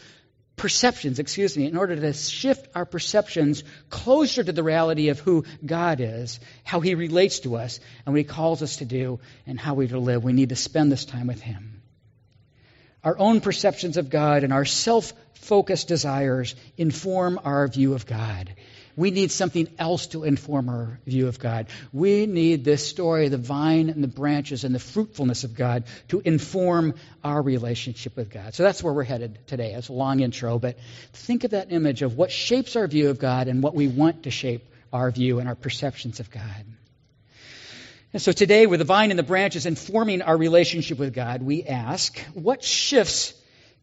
perceptions, 0.55 1.19
excuse 1.19 1.57
me, 1.57 1.65
in 1.65 1.77
order 1.77 1.95
to 1.95 2.13
shift 2.13 2.67
our 2.75 2.85
perceptions 2.85 3.63
closer 3.89 4.43
to 4.43 4.51
the 4.51 4.63
reality 4.63 5.09
of 5.09 5.19
who 5.19 5.45
God 5.65 5.99
is, 5.99 6.39
how 6.63 6.79
He 6.79 6.95
relates 6.95 7.39
to 7.41 7.55
us, 7.55 7.79
and 8.05 8.13
what 8.13 8.19
He 8.19 8.23
calls 8.23 8.61
us 8.61 8.77
to 8.77 8.85
do, 8.85 9.19
and 9.45 9.59
how 9.59 9.73
we 9.73 9.87
to 9.87 9.99
live. 9.99 10.23
We 10.23 10.33
need 10.33 10.49
to 10.49 10.55
spend 10.55 10.91
this 10.91 11.05
time 11.05 11.27
with 11.27 11.41
Him. 11.41 11.81
Our 13.03 13.17
own 13.19 13.41
perceptions 13.41 13.97
of 13.97 14.09
God 14.09 14.43
and 14.43 14.51
our 14.51 14.65
self 14.65 15.13
focused 15.33 15.87
desires 15.87 16.55
inform 16.77 17.39
our 17.43 17.67
view 17.67 17.93
of 17.93 18.05
God. 18.05 18.53
We 18.95 19.11
need 19.11 19.31
something 19.31 19.67
else 19.77 20.07
to 20.07 20.23
inform 20.23 20.69
our 20.69 20.99
view 21.05 21.27
of 21.27 21.39
God. 21.39 21.67
We 21.91 22.25
need 22.25 22.63
this 22.63 22.87
story, 22.87 23.27
the 23.27 23.37
vine 23.37 23.89
and 23.89 24.03
the 24.03 24.07
branches 24.07 24.63
and 24.63 24.73
the 24.73 24.79
fruitfulness 24.79 25.43
of 25.43 25.55
God 25.55 25.83
to 26.09 26.21
inform 26.23 26.95
our 27.23 27.41
relationship 27.41 28.15
with 28.15 28.29
God. 28.29 28.53
So 28.53 28.63
that's 28.63 28.81
where 28.81 28.93
we're 28.93 29.03
headed 29.03 29.39
today. 29.47 29.73
It's 29.73 29.89
a 29.89 29.93
long 29.93 30.21
intro, 30.21 30.59
but 30.59 30.77
think 31.11 31.43
of 31.43 31.51
that 31.51 31.71
image 31.71 32.01
of 32.01 32.15
what 32.17 32.31
shapes 32.31 32.75
our 32.75 32.87
view 32.87 33.09
of 33.09 33.19
God 33.19 33.47
and 33.47 33.61
what 33.61 33.75
we 33.75 33.87
want 33.87 34.23
to 34.23 34.31
shape 34.31 34.65
our 34.93 35.11
view 35.11 35.39
and 35.39 35.49
our 35.49 35.55
perceptions 35.55 36.21
of 36.21 36.31
God. 36.31 36.65
And 38.13 38.21
so 38.21 38.31
today, 38.31 38.65
with 38.65 38.79
the 38.79 38.85
vine 38.85 39.09
and 39.09 39.19
the 39.19 39.23
branches 39.23 39.65
informing 39.65 40.21
our 40.21 40.37
relationship 40.37 40.97
with 40.97 41.13
God, 41.13 41.41
we 41.41 41.63
ask, 41.63 42.17
what 42.33 42.63
shifts 42.63 43.33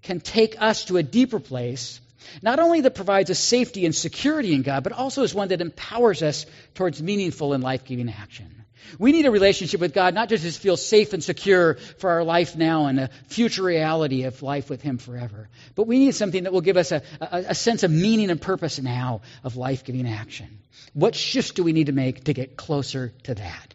can 0.03 0.20
take 0.20 0.61
us 0.61 0.87
to 0.87 0.97
a 0.97 1.03
deeper 1.03 1.38
place 1.38 2.00
not 2.43 2.59
only 2.59 2.83
that 2.83 2.95
provides 2.95 3.31
us 3.31 3.39
safety 3.39 3.87
and 3.87 3.95
security 3.95 4.55
in 4.55 4.63
God, 4.63 4.85
but 4.85 4.93
also 4.93 5.23
is 5.23 5.35
one 5.35 5.49
that 5.49 5.61
empowers 5.61 6.23
us 6.23 6.47
towards 6.75 7.03
meaningful 7.03 7.53
and 7.53 7.63
life 7.63 7.85
giving 7.85 8.11
action. 8.11 8.63
We 8.99 9.13
need 9.13 9.27
a 9.27 9.31
relationship 9.31 9.81
with 9.81 9.95
God 9.95 10.15
not 10.15 10.29
just 10.29 10.45
to 10.45 10.53
feel 10.53 10.77
safe 10.77 11.13
and 11.13 11.23
secure 11.23 11.75
for 11.99 12.11
our 12.11 12.25
life 12.25 12.57
now 12.57 12.87
and 12.87 13.01
a 13.01 13.11
future 13.29 13.63
reality 13.63 14.25
of 14.25 14.43
life 14.43 14.69
with 14.69 14.83
Him 14.83 14.99
forever, 14.99 15.49
but 15.75 15.87
we 15.87 15.99
need 15.99 16.15
something 16.15 16.45
that 16.45 16.53
will 16.53 16.61
give 16.61 16.77
us 16.77 16.93
a, 16.93 17.03
a, 17.21 17.45
a 17.49 17.55
sense 17.55 17.83
of 17.83 17.91
meaning 17.91 18.31
and 18.31 18.41
purpose 18.41 18.81
now 18.81 19.23
of 19.45 19.57
life 19.57 19.85
giving 19.85 20.07
action. 20.07 20.59
What 20.95 21.15
shifts 21.15 21.53
do 21.53 21.63
we 21.63 21.73
need 21.73 21.87
to 21.87 21.93
make 21.93 22.25
to 22.25 22.35
get 22.35 22.57
closer 22.57 23.13
to 23.25 23.35
that? 23.35 23.75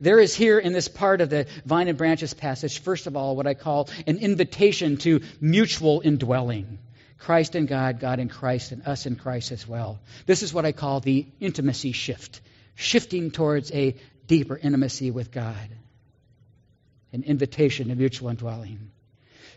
There 0.00 0.18
is 0.18 0.34
here 0.34 0.58
in 0.58 0.72
this 0.72 0.88
part 0.88 1.20
of 1.20 1.28
the 1.28 1.46
vine 1.66 1.88
and 1.88 1.98
branches 1.98 2.32
passage, 2.32 2.80
first 2.80 3.06
of 3.06 3.16
all, 3.16 3.36
what 3.36 3.46
I 3.46 3.54
call 3.54 3.90
an 4.06 4.18
invitation 4.18 4.96
to 4.98 5.20
mutual 5.40 6.00
indwelling. 6.02 6.78
Christ 7.20 7.54
and 7.54 7.68
God, 7.68 8.00
God 8.00 8.18
and 8.18 8.30
Christ, 8.30 8.72
and 8.72 8.86
us 8.86 9.06
in 9.06 9.16
Christ 9.16 9.52
as 9.52 9.66
well. 9.68 10.00
This 10.26 10.42
is 10.42 10.52
what 10.52 10.64
I 10.64 10.72
call 10.72 11.00
the 11.00 11.26
intimacy 11.38 11.92
shift, 11.92 12.40
shifting 12.74 13.30
towards 13.30 13.70
a 13.72 13.94
deeper 14.26 14.56
intimacy 14.56 15.10
with 15.10 15.30
God, 15.30 15.68
an 17.12 17.22
invitation 17.22 17.88
to 17.88 17.94
mutual 17.94 18.30
indwelling. 18.30 18.90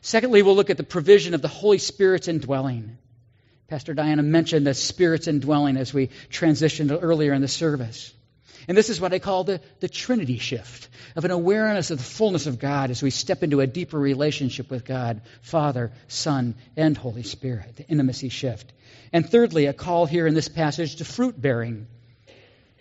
Secondly, 0.01 0.41
we'll 0.41 0.55
look 0.55 0.69
at 0.69 0.77
the 0.77 0.83
provision 0.83 1.33
of 1.33 1.41
the 1.41 1.47
Holy 1.47 1.77
Spirit's 1.77 2.27
indwelling. 2.27 2.97
Pastor 3.69 3.93
Diana 3.93 4.23
mentioned 4.23 4.67
the 4.67 4.73
Spirit's 4.73 5.27
indwelling 5.27 5.77
as 5.77 5.93
we 5.93 6.09
transitioned 6.29 6.97
earlier 7.01 7.33
in 7.33 7.41
the 7.41 7.47
service. 7.47 8.13
And 8.67 8.77
this 8.77 8.89
is 8.89 8.99
what 9.01 9.13
I 9.13 9.19
call 9.19 9.43
the, 9.43 9.61
the 9.79 9.89
Trinity 9.89 10.37
shift 10.37 10.89
of 11.15 11.25
an 11.25 11.31
awareness 11.31 11.91
of 11.91 11.97
the 11.97 12.03
fullness 12.03 12.47
of 12.47 12.59
God 12.59 12.91
as 12.91 13.01
we 13.01 13.09
step 13.09 13.43
into 13.43 13.59
a 13.59 13.67
deeper 13.67 13.99
relationship 13.99 14.69
with 14.69 14.85
God, 14.85 15.21
Father, 15.41 15.91
Son, 16.07 16.55
and 16.77 16.97
Holy 16.97 17.23
Spirit, 17.23 17.75
the 17.75 17.87
intimacy 17.87 18.29
shift. 18.29 18.71
And 19.11 19.29
thirdly, 19.29 19.65
a 19.65 19.73
call 19.73 20.05
here 20.05 20.27
in 20.27 20.33
this 20.33 20.47
passage 20.47 20.97
to 20.97 21.05
fruit 21.05 21.39
bearing, 21.39 21.87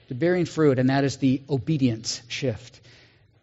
to 0.09 0.15
bearing 0.15 0.45
fruit, 0.45 0.79
and 0.79 0.91
that 0.91 1.05
is 1.05 1.17
the 1.17 1.43
obedience 1.49 2.23
shift. 2.29 2.81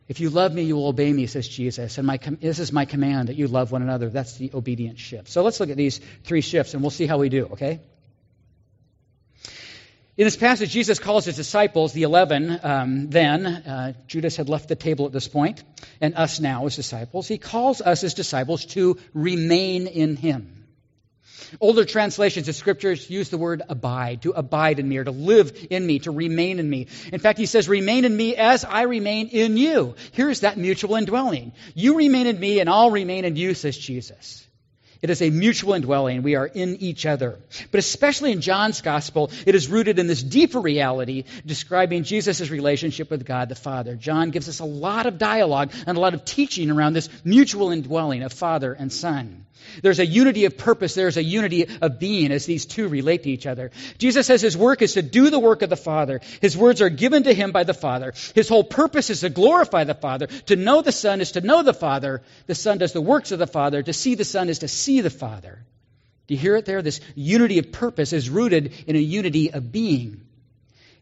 If 0.08 0.20
you 0.20 0.32
love 0.32 0.52
me, 0.52 0.64
you 0.64 0.76
will 0.76 0.88
obey 0.88 1.14
me, 1.14 1.28
says 1.28 1.48
Jesus. 1.48 2.00
And 2.00 2.08
my, 2.08 2.18
this 2.18 2.58
is 2.58 2.74
my 2.74 2.86
command 2.86 3.30
that 3.30 3.36
you 3.36 3.48
love 3.48 3.72
one 3.72 3.84
another. 3.84 4.10
That's 4.10 4.38
the 4.38 4.50
obedience 4.56 5.00
shift. 5.00 5.28
So 5.28 5.44
let's 5.44 5.60
look 5.60 5.70
at 5.70 5.78
these 5.78 6.02
three 6.24 6.42
shifts 6.42 6.74
and 6.74 6.82
we'll 6.82 6.90
see 6.90 7.06
how 7.06 7.20
we 7.20 7.30
do, 7.30 7.46
okay? 7.52 7.80
In 10.20 10.26
this 10.26 10.36
passage, 10.36 10.72
Jesus 10.72 11.00
calls 11.00 11.24
his 11.24 11.38
disciples, 11.38 11.94
the 11.94 12.04
eleven 12.04 12.60
um, 12.62 13.10
then, 13.10 13.46
uh, 13.46 13.94
Judas 14.06 14.36
had 14.36 14.50
left 14.50 14.68
the 14.68 14.76
table 14.76 15.06
at 15.06 15.14
this 15.14 15.30
point, 15.30 15.64
and 16.02 16.14
us 16.14 16.42
now 16.42 16.66
as 16.66 16.76
disciples, 16.76 17.26
he 17.26 17.38
calls 17.38 17.80
us 17.80 18.04
as 18.04 18.16
disciples 18.16 18.66
to 18.66 18.98
remain 19.14 19.88
in 19.88 20.18
him. 20.18 20.68
Older 21.62 21.86
translations 21.86 22.50
of 22.50 22.56
scriptures 22.56 23.10
use 23.10 23.30
the 23.30 23.38
word 23.38 23.62
abide, 23.70 24.24
to 24.24 24.32
abide 24.32 24.80
in 24.80 24.90
me, 24.90 24.98
or 24.98 25.06
to 25.06 25.12
live 25.12 25.68
in 25.70 25.88
me, 25.88 26.00
to 26.00 26.12
remain 26.12 26.60
in 26.60 26.70
me. 26.70 26.88
In 27.14 27.22
fact, 27.22 27.40
he 27.40 27.46
says, 27.46 27.70
remain 27.70 28.04
in 28.04 28.14
me 28.14 28.36
as 28.36 28.66
I 28.66 28.82
remain 28.82 29.30
in 29.30 29.56
you. 29.56 29.96
Here's 30.12 30.42
that 30.42 30.58
mutual 30.58 30.96
indwelling. 30.96 31.54
You 31.76 31.96
remain 31.96 32.28
in 32.28 32.38
me, 32.38 32.60
and 32.60 32.70
I'll 32.70 32.92
remain 32.92 33.24
in 33.24 33.38
you, 33.38 33.54
says 33.54 33.78
Jesus. 33.78 34.46
It 35.02 35.10
is 35.10 35.22
a 35.22 35.30
mutual 35.30 35.76
indwelling. 35.76 36.24
We 36.24 36.36
are 36.36 36.46
in 36.46 36.76
each 36.78 37.06
other. 37.06 37.40
But 37.72 37.80
especially 37.80 38.34
in 38.34 38.42
John's 38.42 38.82
gospel, 38.82 39.32
it 39.46 39.56
is 39.56 39.70
rooted 39.70 39.98
in 39.98 40.08
this 40.08 40.22
deeper 40.22 40.60
reality 40.60 41.24
describing 41.46 42.04
Jesus' 42.04 42.50
relationship 42.50 43.10
with 43.10 43.26
God 43.26 43.48
the 43.48 43.56
Father. 43.56 43.96
John 43.96 44.32
gives 44.32 44.50
us 44.50 44.60
a 44.60 44.66
lot 44.66 45.06
of 45.06 45.18
dialogue 45.18 45.72
and 45.88 45.98
a 45.98 46.02
lot 46.02 46.14
of 46.14 46.26
teaching 46.26 46.70
around 46.70 46.94
this 46.94 47.10
mutual 47.24 47.72
indwelling 47.72 48.24
of 48.24 48.34
Father 48.34 48.74
and 48.74 48.92
Son. 48.92 49.46
There's 49.82 50.00
a 50.00 50.06
unity 50.06 50.46
of 50.46 50.58
purpose, 50.58 50.94
there's 50.94 51.18
a 51.18 51.24
unity 51.24 51.68
of 51.82 52.00
being 52.00 52.32
as 52.32 52.46
these 52.46 52.66
two 52.66 52.88
relate 52.88 53.24
to 53.24 53.30
each 53.30 53.46
other. 53.46 53.72
Jesus 53.98 54.28
says 54.28 54.42
his 54.42 54.58
work 54.58 54.82
is 54.82 54.94
to 54.94 55.02
do 55.02 55.30
the 55.30 55.40
work 55.40 55.62
of 55.62 55.70
the 55.70 55.78
Father. 55.78 56.22
His 56.42 56.58
words 56.58 56.82
are 56.82 56.90
given 56.90 57.24
to 57.24 57.34
him 57.34 57.52
by 57.52 57.64
the 57.64 57.74
Father. 57.74 58.14
His 58.36 58.50
whole 58.50 58.64
purpose 58.64 59.10
is 59.10 59.22
to 59.22 59.30
glorify 59.30 59.84
the 59.84 59.94
Father. 59.94 60.28
To 60.28 60.56
know 60.56 60.82
the 60.82 60.92
Son 60.92 61.22
is 61.22 61.34
to 61.34 61.42
know 61.42 61.64
the 61.64 61.74
Father. 61.74 62.22
The 62.48 62.56
Son 62.56 62.78
does 62.78 62.94
the 62.94 63.02
works 63.02 63.32
of 63.32 63.40
the 63.40 63.48
Father. 63.48 63.82
To 63.84 63.94
see 63.94 64.16
the 64.16 64.26
Son 64.26 64.50
is 64.50 64.60
to 64.60 64.68
see 64.68 65.02
the 65.02 65.10
Father. 65.10 65.60
Do 66.28 66.34
you 66.36 66.40
hear 66.40 66.56
it 66.56 66.66
there? 66.66 66.82
This 66.82 67.02
unity 67.16 67.58
of 67.58 67.72
purpose 67.72 68.14
is 68.14 68.30
rooted 68.30 68.74
in 68.86 68.96
a 68.96 69.00
unity 69.00 69.52
of 69.52 69.72
being. 69.72 70.22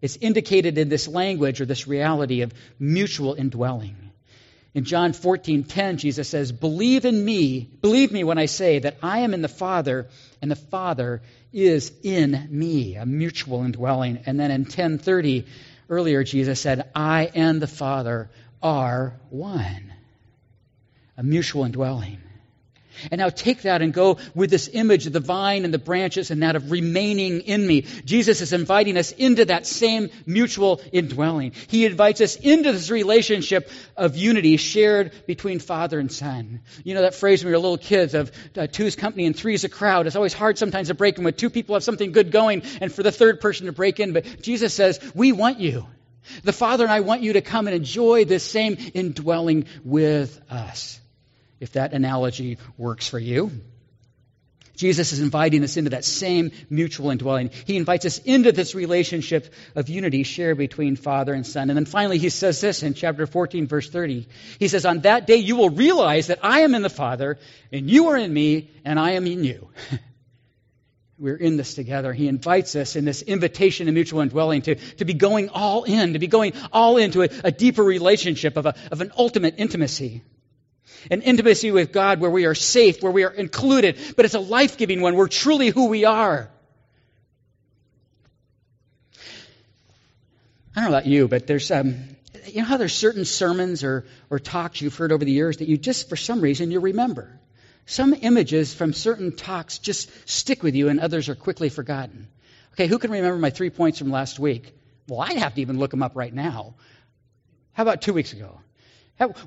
It's 0.02 0.16
indicated 0.18 0.78
in 0.78 0.90
this 0.90 1.08
language 1.08 1.60
or 1.60 1.66
this 1.66 1.88
reality 1.88 2.42
of 2.42 2.54
mutual 2.80 3.34
indwelling. 3.34 4.07
In 4.77 4.84
John 4.84 5.12
14:10 5.12 5.98
Jesus 5.98 6.29
says, 6.29 6.51
"Believe 6.51 7.05
in 7.05 7.25
me, 7.25 7.67
believe 7.81 8.12
me 8.12 8.24
when 8.24 8.38
I 8.38 8.46
say 8.46 8.77
that 8.77 8.98
I 9.01 9.22
am 9.22 9.34
in 9.34 9.41
the 9.41 9.48
Father 9.48 10.05
and 10.39 10.51
the 10.51 10.55
Father 10.55 11.24
is 11.51 11.91
in 12.03 12.48
me." 12.51 12.96
A 12.96 13.03
mutual 13.03 13.63
indwelling. 13.63 14.19
And 14.27 14.39
then 14.39 14.51
in 14.51 14.65
10:30 14.65 15.46
earlier 15.89 16.24
Jesus 16.24 16.60
said, 16.60 16.88
"I 16.93 17.31
and 17.34 17.60
the 17.60 17.65
Father 17.65 18.29
are 18.62 19.15
one." 19.31 19.93
A 21.17 21.24
mutual 21.24 21.63
indwelling. 21.63 22.19
And 23.12 23.20
now 23.20 23.30
take 23.30 23.63
that 23.63 23.82
and 23.82 23.94
go 23.94 24.18
with 24.34 24.50
this 24.50 24.70
image 24.72 25.08
of 25.08 25.13
the 25.13 25.20
vine 25.20 25.66
and 25.66 25.74
the 25.74 25.80
branches 25.80 26.32
and 26.32 26.44
that 26.44 26.56
of 26.56 26.72
remaining 26.72 27.42
in 27.42 27.66
me. 27.66 27.82
Jesus 28.06 28.42
is 28.42 28.54
inviting 28.54 28.98
us 28.98 29.12
into 29.12 29.46
that 29.46 29.66
same 29.66 30.10
mutual 30.25 30.82
indwelling. 30.92 31.54
He 31.68 31.86
invites 31.86 32.22
us 32.22 32.36
into 32.36 32.72
this 32.72 32.89
relationship 32.89 33.70
of 33.96 34.16
unity 34.16 34.58
shared 34.58 35.12
between 35.25 35.60
Father 35.60 36.00
and 36.00 36.12
Son. 36.12 36.62
You 36.84 36.96
know 36.96 37.01
that 37.01 37.16
phrase 37.16 37.44
when 37.44 37.51
we 37.51 37.56
were 37.56 37.62
little 37.62 37.77
kids 37.77 38.13
of 38.13 38.32
uh, 38.58 38.68
two's 38.68 38.96
company 38.96 39.25
and 39.25 39.36
three's 39.36 39.63
a 39.63 39.70
crowd. 39.70 40.08
It's 40.08 40.16
always 40.16 40.34
hard 40.34 40.58
sometimes 40.58 40.88
to 40.88 40.94
break 40.94 41.18
in 41.18 41.24
when 41.24 41.34
two 41.34 41.50
people 41.50 41.75
have 41.75 41.84
something 41.84 42.12
good 42.12 42.32
going 42.32 42.63
and 42.82 42.92
for 42.92 43.04
the 43.04 43.12
third 43.12 43.42
person 43.42 43.68
to 43.68 43.72
break 43.72 44.00
in. 44.00 44.13
But 44.13 44.42
Jesus 44.42 44.74
says, 44.74 45.00
we 45.13 45.32
want 45.32 45.60
you. 45.60 45.86
The 46.44 46.54
Father 46.54 46.84
and 46.84 46.92
I 46.92 47.00
want 47.01 47.22
you 47.22 47.34
to 47.34 47.42
come 47.42 47.68
and 47.68 47.75
enjoy 47.75 48.25
this 48.25 48.44
same 48.44 48.77
indwelling 48.94 49.66
with 49.84 50.42
us 50.50 51.00
if 51.60 51.74
that 51.74 51.94
analogy 51.94 52.58
works 52.78 53.08
for 53.08 53.20
you. 53.20 53.52
Jesus 54.78 55.12
is 55.12 55.20
inviting 55.20 55.64
us 55.64 55.76
into 55.76 55.90
that 55.90 56.06
same 56.06 56.52
mutual 56.70 57.10
indwelling. 57.10 57.50
He 57.66 57.78
invites 57.78 58.06
us 58.06 58.20
into 58.20 58.52
this 58.52 58.76
relationship 58.76 59.52
of 59.76 59.90
unity 59.90 60.22
shared 60.22 60.60
between 60.60 60.96
Father 60.96 61.34
and 61.34 61.46
Son. 61.46 61.72
And 61.72 61.76
then 61.76 61.86
finally, 61.86 62.20
he 62.20 62.30
says 62.30 62.62
this 62.62 62.84
in 62.84 62.94
chapter 62.94 63.26
14, 63.26 63.66
verse 63.66 63.90
30. 63.90 64.28
He 64.60 64.68
says, 64.68 64.86
On 64.86 65.00
that 65.00 65.26
day 65.26 65.38
you 65.38 65.56
will 65.56 65.72
realize 65.72 66.28
that 66.28 66.40
I 66.44 66.60
am 66.60 66.76
in 66.76 66.84
the 66.84 66.90
Father, 66.90 67.40
and 67.72 67.90
you 67.90 68.10
are 68.10 68.18
in 68.18 68.32
me, 68.32 68.70
and 68.86 69.00
I 69.00 69.12
am 69.12 69.26
in 69.26 69.44
you. 69.44 69.68
We're 71.18 71.36
in 71.36 71.58
this 71.58 71.74
together. 71.74 72.14
He 72.14 72.28
invites 72.28 72.76
us 72.76 72.96
in 72.96 73.04
this 73.04 73.24
invitation 73.24 73.88
to 73.88 73.92
mutual 73.92 74.22
indwelling 74.22 74.62
to, 74.62 74.76
to 74.76 75.06
be 75.06 75.16
going 75.16 75.50
all 75.50 75.86
in, 75.86 76.14
to 76.14 76.20
be 76.20 76.28
going 76.28 76.54
all 76.72 76.98
into 76.98 77.24
a, 77.24 77.30
a 77.46 77.52
deeper 77.52 77.84
relationship 77.84 78.56
of, 78.56 78.68
a, 78.68 78.76
of 78.92 79.02
an 79.02 79.12
ultimate 79.18 79.56
intimacy 79.58 80.22
an 81.10 81.22
intimacy 81.22 81.72
with 81.72 81.92
God 81.92 82.20
where 82.20 82.32
we 82.32 82.46
are 82.46 82.56
safe, 82.56 83.02
where 83.02 83.12
we 83.12 83.24
are 83.24 83.32
included, 83.32 83.98
but 84.16 84.26
it's 84.26 84.34
a 84.34 84.40
life 84.40 84.78
giving 84.78 85.02
one. 85.02 85.16
We're 85.16 85.28
truly 85.28 85.70
who 85.70 85.88
we 85.88 86.06
are. 86.06 86.50
I 90.76 90.82
don't 90.82 90.92
know 90.92 90.98
about 90.98 91.08
you, 91.08 91.28
but 91.28 91.48
there's, 91.48 91.72
um, 91.72 91.96
you 92.46 92.62
know 92.62 92.66
how 92.66 92.78
there's 92.78 92.94
certain 92.94 93.26
sermons 93.26 93.84
or, 93.84 94.06
or 94.30 94.38
talks 94.38 94.80
you've 94.80 94.96
heard 94.96 95.12
over 95.12 95.26
the 95.26 95.32
years 95.32 95.58
that 95.58 95.68
you 95.68 95.78
just, 95.78 96.08
for 96.08 96.16
some 96.16 96.40
reason, 96.40 96.70
you 96.70 96.80
remember. 96.80 97.40
Some 97.88 98.14
images 98.14 98.74
from 98.74 98.94
certain 98.94 99.36
talks 99.36 99.80
just 99.80 100.12
stick 100.30 100.62
with 100.62 100.76
you 100.76 100.90
and 100.90 101.00
others 101.00 101.30
are 101.30 101.36
quickly 101.36 101.70
forgotten. 101.70 102.28
Okay, 102.74 102.86
who 102.88 103.00
can 103.00 103.12
remember 103.12 103.40
my 103.40 103.50
three 103.50 103.70
points 103.70 103.98
from 103.98 104.12
last 104.12 104.40
week? 104.40 104.72
Well, 105.08 105.22
I'd 105.22 105.38
have 105.38 105.56
to 105.56 105.62
even 105.62 105.80
look 105.80 105.92
them 105.92 106.04
up 106.04 106.16
right 106.16 106.34
now. 106.34 106.76
How 107.74 107.84
about 107.84 108.02
two 108.02 108.14
weeks 108.14 108.34
ago? 108.34 108.60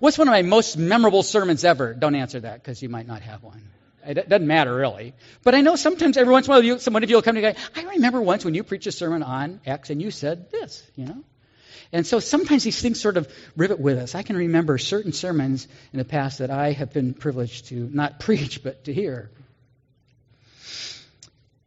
What's 0.01 0.19
one 0.19 0.29
of 0.29 0.33
my 0.33 0.43
most 0.43 0.77
memorable 0.77 1.23
sermons 1.23 1.65
ever? 1.65 1.95
Don't 1.95 2.15
answer 2.15 2.41
that 2.41 2.63
because 2.63 2.83
you 2.83 2.89
might 2.89 3.07
not 3.07 3.23
have 3.23 3.43
one. 3.43 3.63
It 4.05 4.29
doesn't 4.29 4.47
matter 4.47 4.75
really. 4.75 5.15
But 5.45 5.55
I 5.55 5.61
know 5.61 5.77
sometimes 5.77 6.17
every 6.17 6.33
once 6.33 6.47
in 6.47 6.53
a 6.53 6.55
while 6.55 6.65
you, 6.65 6.79
someone 6.79 7.05
of 7.05 7.11
you 7.11 7.17
will 7.17 7.23
come 7.23 7.37
to 7.37 7.43
me 7.43 7.55
I 7.77 7.83
remember 7.95 8.21
once 8.21 8.45
when 8.45 8.55
you 8.55 8.65
preached 8.65 8.87
a 8.87 8.93
sermon 8.93 9.23
on 9.23 9.61
X 9.67 9.91
and 9.91 10.01
you 10.01 10.11
said 10.11 10.51
this, 10.51 10.83
you 10.97 11.07
know. 11.07 11.23
And 11.93 12.07
so 12.07 12.21
sometimes 12.21 12.63
these 12.65 12.81
things 12.81 13.01
sort 13.01 13.17
of 13.17 13.33
rivet 13.57 13.81
with 13.81 13.99
us. 13.99 14.15
I 14.15 14.23
can 14.23 14.37
remember 14.37 14.79
certain 14.79 15.13
sermons 15.13 15.67
in 15.93 15.99
the 15.99 16.05
past 16.05 16.39
that 16.39 16.51
I 16.51 16.73
have 16.73 16.93
been 16.93 17.15
privileged 17.15 17.67
to 17.67 17.75
not 17.75 18.21
preach 18.21 18.63
but 18.63 18.85
to 18.85 18.95
hear. 18.95 19.31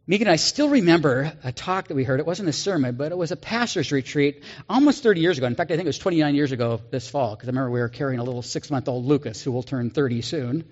Megan 0.06 0.26
and 0.26 0.32
I 0.32 0.36
still 0.36 0.68
remember 0.68 1.32
a 1.44 1.50
talk 1.50 1.88
that 1.88 1.94
we 1.94 2.04
heard. 2.04 2.20
It 2.20 2.26
wasn't 2.26 2.50
a 2.50 2.52
sermon, 2.52 2.96
but 2.96 3.10
it 3.10 3.16
was 3.16 3.32
a 3.32 3.36
pastor's 3.36 3.90
retreat 3.90 4.44
almost 4.68 5.02
30 5.02 5.22
years 5.22 5.38
ago. 5.38 5.46
In 5.46 5.54
fact, 5.54 5.70
I 5.70 5.76
think 5.76 5.86
it 5.86 5.88
was 5.88 5.98
29 5.98 6.34
years 6.34 6.52
ago 6.52 6.78
this 6.90 7.08
fall, 7.08 7.34
because 7.34 7.48
I 7.48 7.52
remember 7.52 7.70
we 7.70 7.80
were 7.80 7.88
carrying 7.88 8.20
a 8.20 8.24
little 8.24 8.42
six 8.42 8.70
month 8.70 8.86
old 8.86 9.06
Lucas, 9.06 9.42
who 9.42 9.50
will 9.50 9.62
turn 9.62 9.88
30 9.88 10.20
soon. 10.20 10.64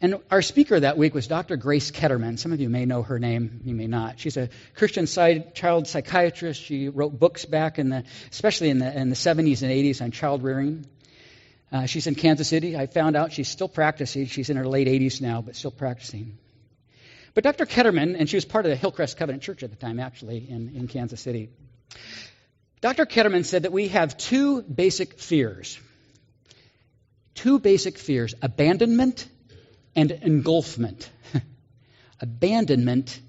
And 0.00 0.20
our 0.30 0.40
speaker 0.40 0.78
that 0.78 0.96
week 0.96 1.12
was 1.12 1.26
Dr. 1.26 1.56
Grace 1.56 1.90
Ketterman. 1.90 2.38
Some 2.38 2.52
of 2.52 2.60
you 2.60 2.70
may 2.70 2.86
know 2.86 3.02
her 3.02 3.18
name, 3.18 3.60
you 3.64 3.74
may 3.74 3.88
not. 3.88 4.20
She's 4.20 4.36
a 4.36 4.48
Christian 4.76 5.06
child 5.06 5.88
psychiatrist. 5.88 6.62
She 6.62 6.88
wrote 6.88 7.18
books 7.18 7.44
back 7.44 7.80
in 7.80 7.90
the, 7.90 8.04
especially 8.30 8.70
in 8.70 8.78
the, 8.78 8.98
in 8.98 9.10
the 9.10 9.16
70s 9.16 9.62
and 9.62 9.70
80s 9.70 10.00
on 10.00 10.12
child 10.12 10.44
rearing. 10.44 10.86
Uh, 11.72 11.86
she's 11.86 12.06
in 12.06 12.14
Kansas 12.14 12.48
City. 12.48 12.76
I 12.76 12.86
found 12.86 13.16
out 13.16 13.32
she's 13.32 13.48
still 13.48 13.68
practicing. 13.68 14.26
She's 14.26 14.48
in 14.48 14.56
her 14.56 14.66
late 14.66 14.86
80s 14.86 15.20
now, 15.20 15.42
but 15.42 15.56
still 15.56 15.70
practicing. 15.70 16.38
But 17.34 17.44
Dr. 17.44 17.66
Ketterman, 17.66 18.16
and 18.18 18.28
she 18.28 18.36
was 18.36 18.44
part 18.44 18.64
of 18.66 18.70
the 18.70 18.76
Hillcrest 18.76 19.16
Covenant 19.16 19.42
Church 19.42 19.62
at 19.62 19.70
the 19.70 19.76
time, 19.76 20.00
actually, 20.00 20.50
in, 20.50 20.74
in 20.74 20.88
Kansas 20.88 21.20
City. 21.20 21.50
Dr. 22.80 23.06
Ketterman 23.06 23.44
said 23.44 23.62
that 23.64 23.72
we 23.72 23.88
have 23.88 24.16
two 24.16 24.62
basic 24.62 25.18
fears. 25.18 25.78
Two 27.34 27.58
basic 27.58 27.98
fears 27.98 28.34
abandonment 28.42 29.28
and 29.94 30.10
engulfment. 30.10 31.08
abandonment 32.20 33.20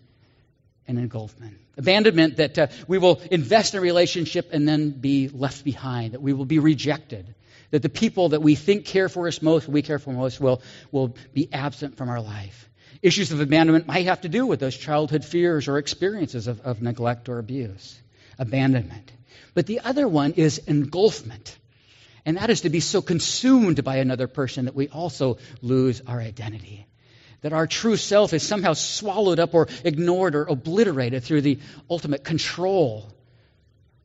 and 0.87 0.97
engulfment. 0.97 1.57
Abandonment 1.77 2.37
that 2.37 2.57
uh, 2.57 2.67
we 2.87 2.97
will 2.97 3.21
invest 3.29 3.73
in 3.73 3.79
a 3.79 3.81
relationship 3.81 4.49
and 4.51 4.67
then 4.67 4.91
be 4.91 5.29
left 5.29 5.63
behind, 5.63 6.13
that 6.13 6.21
we 6.21 6.33
will 6.33 6.45
be 6.45 6.59
rejected, 6.59 7.33
that 7.71 7.81
the 7.81 7.89
people 7.89 8.29
that 8.29 8.41
we 8.41 8.55
think 8.55 8.85
care 8.85 9.09
for 9.09 9.27
us 9.27 9.41
most, 9.41 9.67
we 9.67 9.81
care 9.81 9.99
for 9.99 10.11
most, 10.11 10.39
will, 10.39 10.61
will 10.91 11.15
be 11.33 11.51
absent 11.53 11.97
from 11.97 12.09
our 12.09 12.21
life. 12.21 12.69
Issues 13.01 13.31
of 13.31 13.41
abandonment 13.41 13.87
might 13.87 14.05
have 14.05 14.21
to 14.21 14.29
do 14.29 14.45
with 14.45 14.59
those 14.59 14.77
childhood 14.77 15.25
fears 15.25 15.67
or 15.67 15.77
experiences 15.77 16.47
of, 16.47 16.61
of 16.61 16.81
neglect 16.81 17.29
or 17.29 17.39
abuse, 17.39 17.99
abandonment. 18.37 19.11
But 19.53 19.65
the 19.65 19.79
other 19.79 20.07
one 20.07 20.33
is 20.33 20.59
engulfment. 20.59 21.57
And 22.25 22.37
that 22.37 22.51
is 22.51 22.61
to 22.61 22.69
be 22.69 22.79
so 22.79 23.01
consumed 23.01 23.83
by 23.83 23.97
another 23.97 24.27
person 24.27 24.65
that 24.65 24.75
we 24.75 24.87
also 24.87 25.39
lose 25.63 26.01
our 26.05 26.19
identity. 26.19 26.85
That 27.41 27.53
our 27.53 27.65
true 27.65 27.97
self 27.97 28.33
is 28.33 28.43
somehow 28.43 28.73
swallowed 28.73 29.39
up 29.39 29.55
or 29.55 29.67
ignored 29.83 30.35
or 30.35 30.43
obliterated 30.43 31.23
through 31.23 31.41
the 31.41 31.57
ultimate 31.89 32.23
control 32.23 33.11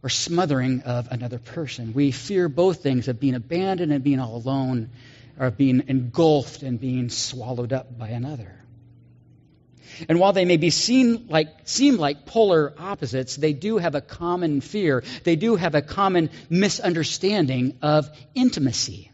or 0.03 0.09
smothering 0.09 0.83
of 0.83 1.09
another 1.11 1.39
person. 1.39 1.93
We 1.93 2.13
fear 2.13 2.49
both 2.49 2.83
things 2.83 3.09
of 3.09 3.21
being 3.21 3.35
abandoned 3.35 3.93
and 3.93 4.03
being 4.03 4.21
all 4.21 4.37
alone, 4.37 4.91
or 5.39 5.49
of 5.49 5.59
being 5.59 5.85
engulfed 5.89 6.63
and 6.63 6.81
being 6.81 7.11
swallowed 7.11 7.75
up 7.75 7.99
by 7.99 8.09
another. 8.09 8.55
And 10.09 10.19
while 10.19 10.33
they 10.33 10.45
may 10.45 10.57
be 10.57 10.71
seen 10.71 11.27
like, 11.29 11.49
seem 11.65 11.97
like 11.97 12.27
polar 12.27 12.75
opposites, 12.79 13.37
they 13.37 13.53
do 13.53 13.79
have 13.79 13.95
a 13.95 14.01
common 14.01 14.61
fear. 14.61 15.05
They 15.25 15.37
do 15.37 15.57
have 15.57 15.75
a 15.75 15.83
common 15.83 16.31
misunderstanding 16.51 17.79
of 17.83 18.09
intimacy. 18.35 19.11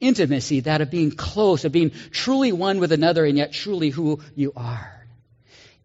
Intimacy, 0.00 0.60
that 0.60 0.80
of 0.80 0.90
being 0.90 1.12
close, 1.12 1.64
of 1.64 1.72
being 1.72 1.90
truly 2.10 2.52
one 2.52 2.80
with 2.80 2.92
another 2.92 3.24
and 3.24 3.38
yet 3.38 3.52
truly 3.52 3.90
who 3.90 4.20
you 4.34 4.52
are. 4.56 5.06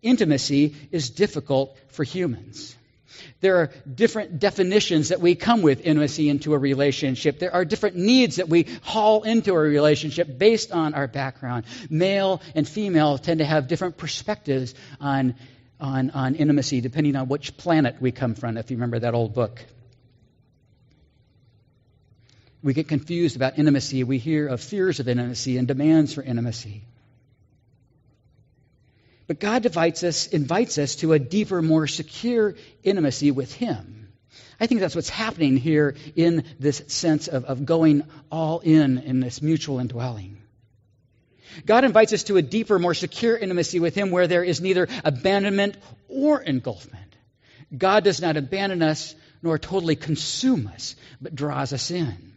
Intimacy 0.01 0.75
is 0.91 1.09
difficult 1.09 1.77
for 1.89 2.03
humans. 2.03 2.75
There 3.41 3.57
are 3.57 3.71
different 3.93 4.39
definitions 4.39 5.09
that 5.09 5.21
we 5.21 5.35
come 5.35 5.61
with 5.61 5.81
intimacy 5.81 6.29
into 6.29 6.53
a 6.53 6.57
relationship. 6.57 7.39
There 7.39 7.53
are 7.53 7.65
different 7.65 7.95
needs 7.95 8.37
that 8.37 8.49
we 8.49 8.67
haul 8.83 9.23
into 9.23 9.53
a 9.53 9.59
relationship 9.59 10.37
based 10.37 10.71
on 10.71 10.93
our 10.93 11.07
background. 11.07 11.65
Male 11.89 12.41
and 12.55 12.67
female 12.67 13.17
tend 13.17 13.39
to 13.39 13.45
have 13.45 13.67
different 13.67 13.97
perspectives 13.97 14.75
on, 14.99 15.35
on, 15.79 16.09
on 16.11 16.35
intimacy 16.35 16.81
depending 16.81 17.15
on 17.15 17.27
which 17.27 17.57
planet 17.57 18.01
we 18.01 18.11
come 18.11 18.35
from, 18.35 18.57
if 18.57 18.71
you 18.71 18.77
remember 18.77 18.99
that 18.99 19.13
old 19.13 19.33
book. 19.33 19.63
We 22.63 22.73
get 22.73 22.87
confused 22.87 23.35
about 23.35 23.59
intimacy. 23.59 24.03
We 24.03 24.17
hear 24.17 24.47
of 24.47 24.61
fears 24.61 24.99
of 24.99 25.07
intimacy 25.07 25.57
and 25.57 25.67
demands 25.67 26.13
for 26.13 26.21
intimacy. 26.23 26.83
But 29.27 29.39
God 29.39 29.65
invites 29.65 30.03
us, 30.03 30.27
invites 30.27 30.77
us 30.77 30.96
to 30.98 31.13
a 31.13 31.19
deeper, 31.19 31.62
more 31.62 31.86
secure 31.86 32.55
intimacy 32.84 33.31
with 33.31 33.53
Him. 33.53 34.07
I 34.60 34.67
think 34.67 34.79
that's 34.79 34.96
what's 34.96 35.10
happening 35.10 35.57
here 35.57 35.96
in 36.15 36.46
this 36.60 36.81
sense 36.88 37.27
of, 37.27 37.46
of 37.46 37.65
going 37.65 38.03
all 38.31 38.60
in 38.60 38.98
in 38.98 39.19
this 39.19 39.41
mutual 39.41 39.79
indwelling. 39.79 40.38
God 41.65 41.84
invites 41.84 42.13
us 42.13 42.24
to 42.24 42.38
a 42.38 42.41
deeper, 42.41 42.79
more 42.79 42.93
secure 42.93 43.38
intimacy 43.38 43.79
with 43.79 43.96
Him 43.96 44.12
where 44.12 44.27
there 44.27 44.43
is 44.43 44.62
neither 44.62 44.88
abandonment 45.03 45.77
or 46.07 46.41
engulfment. 46.41 47.15
God 47.75 48.03
does 48.03 48.22
not 48.22 48.38
abandon 48.38 48.81
us 48.81 49.13
nor 49.41 49.60
totally 49.60 49.96
consume 49.96 50.67
us, 50.67 50.96
but 51.22 51.36
draws 51.36 51.74
us 51.74 51.91
in. 51.91 52.34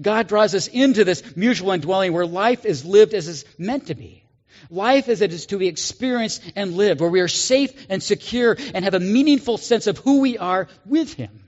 God 0.00 0.26
draws 0.26 0.54
us 0.54 0.68
into 0.68 1.04
this 1.04 1.36
mutual 1.36 1.72
indwelling 1.72 2.12
where 2.12 2.26
life 2.26 2.64
is 2.64 2.84
lived 2.84 3.14
as 3.14 3.28
it's 3.28 3.44
meant 3.58 3.86
to 3.86 3.94
be. 3.94 4.25
Life 4.70 5.08
as 5.08 5.22
it 5.22 5.32
is 5.32 5.46
to 5.46 5.58
be 5.58 5.68
experienced 5.68 6.42
and 6.54 6.76
lived, 6.76 7.00
where 7.00 7.10
we 7.10 7.20
are 7.20 7.28
safe 7.28 7.86
and 7.88 8.02
secure 8.02 8.56
and 8.74 8.84
have 8.84 8.94
a 8.94 9.00
meaningful 9.00 9.58
sense 9.58 9.86
of 9.86 9.98
who 9.98 10.20
we 10.20 10.38
are 10.38 10.68
with 10.84 11.14
Him. 11.14 11.42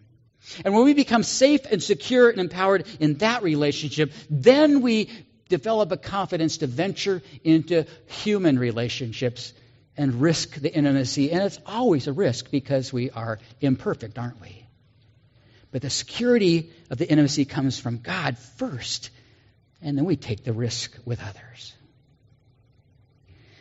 And 0.65 0.75
when 0.75 0.85
we 0.85 0.95
become 0.95 1.23
safe 1.23 1.67
and 1.71 1.83
secure 1.83 2.31
and 2.31 2.41
empowered 2.41 2.87
in 3.01 3.15
that 3.15 3.43
relationship, 3.43 4.13
then 4.31 4.81
we 4.81 5.11
develop 5.49 5.93
a 5.93 5.97
confidence 5.97 6.59
to 6.59 6.67
venture 6.67 7.23
into 7.45 7.85
human 8.07 8.59
relationships 8.59 9.53
and 9.97 10.21
risk 10.21 10.55
the 10.55 10.73
intimacy. 10.73 11.33
And 11.33 11.43
it's 11.43 11.59
always 11.67 12.07
a 12.07 12.13
risk 12.13 12.51
because 12.51 12.93
we 12.93 13.11
are 13.11 13.39
imperfect, 13.61 14.19
aren't 14.19 14.41
we? 14.41 14.65
But 15.71 15.83
the 15.83 15.91
security 15.91 16.71
of 16.91 16.99
the 16.99 17.09
intimacy 17.09 17.45
comes 17.45 17.79
from 17.79 17.99
God 17.99 18.39
first, 18.39 19.11
and 19.83 19.99
then 19.99 20.05
we 20.05 20.17
take 20.17 20.45
the 20.45 20.53
risk 20.53 20.97
with 21.05 21.21
others. 21.23 21.75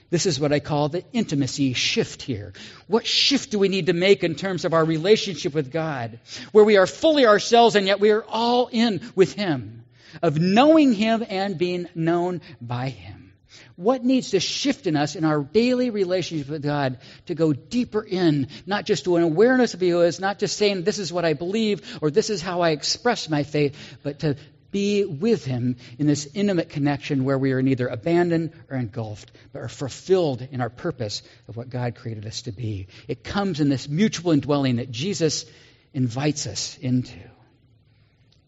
This 0.09 0.25
is 0.25 0.39
what 0.39 0.53
I 0.53 0.59
call 0.59 0.87
the 0.87 1.03
intimacy 1.11 1.73
shift 1.73 2.21
here. 2.21 2.53
What 2.87 3.05
shift 3.05 3.51
do 3.51 3.59
we 3.59 3.67
need 3.67 3.87
to 3.87 3.93
make 3.93 4.23
in 4.23 4.35
terms 4.35 4.63
of 4.63 4.73
our 4.73 4.85
relationship 4.85 5.53
with 5.53 5.71
God, 5.71 6.19
where 6.53 6.63
we 6.63 6.77
are 6.77 6.87
fully 6.87 7.25
ourselves 7.25 7.75
and 7.75 7.85
yet 7.85 7.99
we 7.99 8.11
are 8.11 8.23
all 8.23 8.67
in 8.71 9.01
with 9.15 9.33
Him, 9.33 9.83
of 10.21 10.39
knowing 10.39 10.93
Him 10.93 11.25
and 11.27 11.57
being 11.57 11.87
known 11.93 12.41
by 12.61 12.89
Him? 12.89 13.33
What 13.75 14.03
needs 14.03 14.31
to 14.31 14.39
shift 14.39 14.87
in 14.87 14.95
us 14.95 15.15
in 15.15 15.25
our 15.25 15.41
daily 15.41 15.89
relationship 15.89 16.49
with 16.49 16.63
God 16.63 16.99
to 17.25 17.35
go 17.35 17.53
deeper 17.53 18.01
in, 18.01 18.47
not 18.65 18.85
just 18.85 19.03
to 19.03 19.17
an 19.17 19.23
awareness 19.23 19.73
of 19.73 19.81
who 19.81 19.99
He 19.99 20.05
is, 20.05 20.19
not 20.19 20.39
just 20.39 20.57
saying, 20.57 20.83
this 20.83 20.99
is 20.99 21.11
what 21.11 21.25
I 21.25 21.33
believe 21.33 21.99
or 22.01 22.09
this 22.09 22.29
is 22.29 22.41
how 22.41 22.61
I 22.61 22.71
express 22.71 23.29
my 23.29 23.43
faith, 23.43 23.77
but 24.03 24.19
to 24.19 24.37
be 24.71 25.05
with 25.05 25.45
Him 25.45 25.77
in 25.97 26.07
this 26.07 26.27
intimate 26.33 26.69
connection 26.69 27.23
where 27.23 27.37
we 27.37 27.51
are 27.53 27.61
neither 27.61 27.87
abandoned 27.87 28.53
or 28.69 28.77
engulfed, 28.77 29.31
but 29.53 29.61
are 29.61 29.69
fulfilled 29.69 30.47
in 30.51 30.61
our 30.61 30.69
purpose 30.69 31.23
of 31.47 31.57
what 31.57 31.69
God 31.69 31.95
created 31.95 32.25
us 32.25 32.43
to 32.43 32.51
be. 32.51 32.87
It 33.07 33.23
comes 33.23 33.59
in 33.59 33.69
this 33.69 33.87
mutual 33.87 34.31
indwelling 34.31 34.77
that 34.77 34.91
Jesus 34.91 35.45
invites 35.93 36.47
us 36.47 36.77
into 36.77 37.17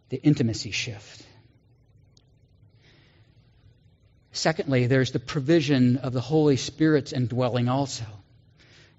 the 0.10 0.22
intimacy 0.22 0.72
shift. 0.72 1.26
Secondly, 4.32 4.88
there's 4.88 5.12
the 5.12 5.20
provision 5.20 5.98
of 5.98 6.14
the 6.14 6.22
Holy 6.22 6.56
Spirit's 6.56 7.14
indwelling 7.14 7.68
also. 7.68 8.06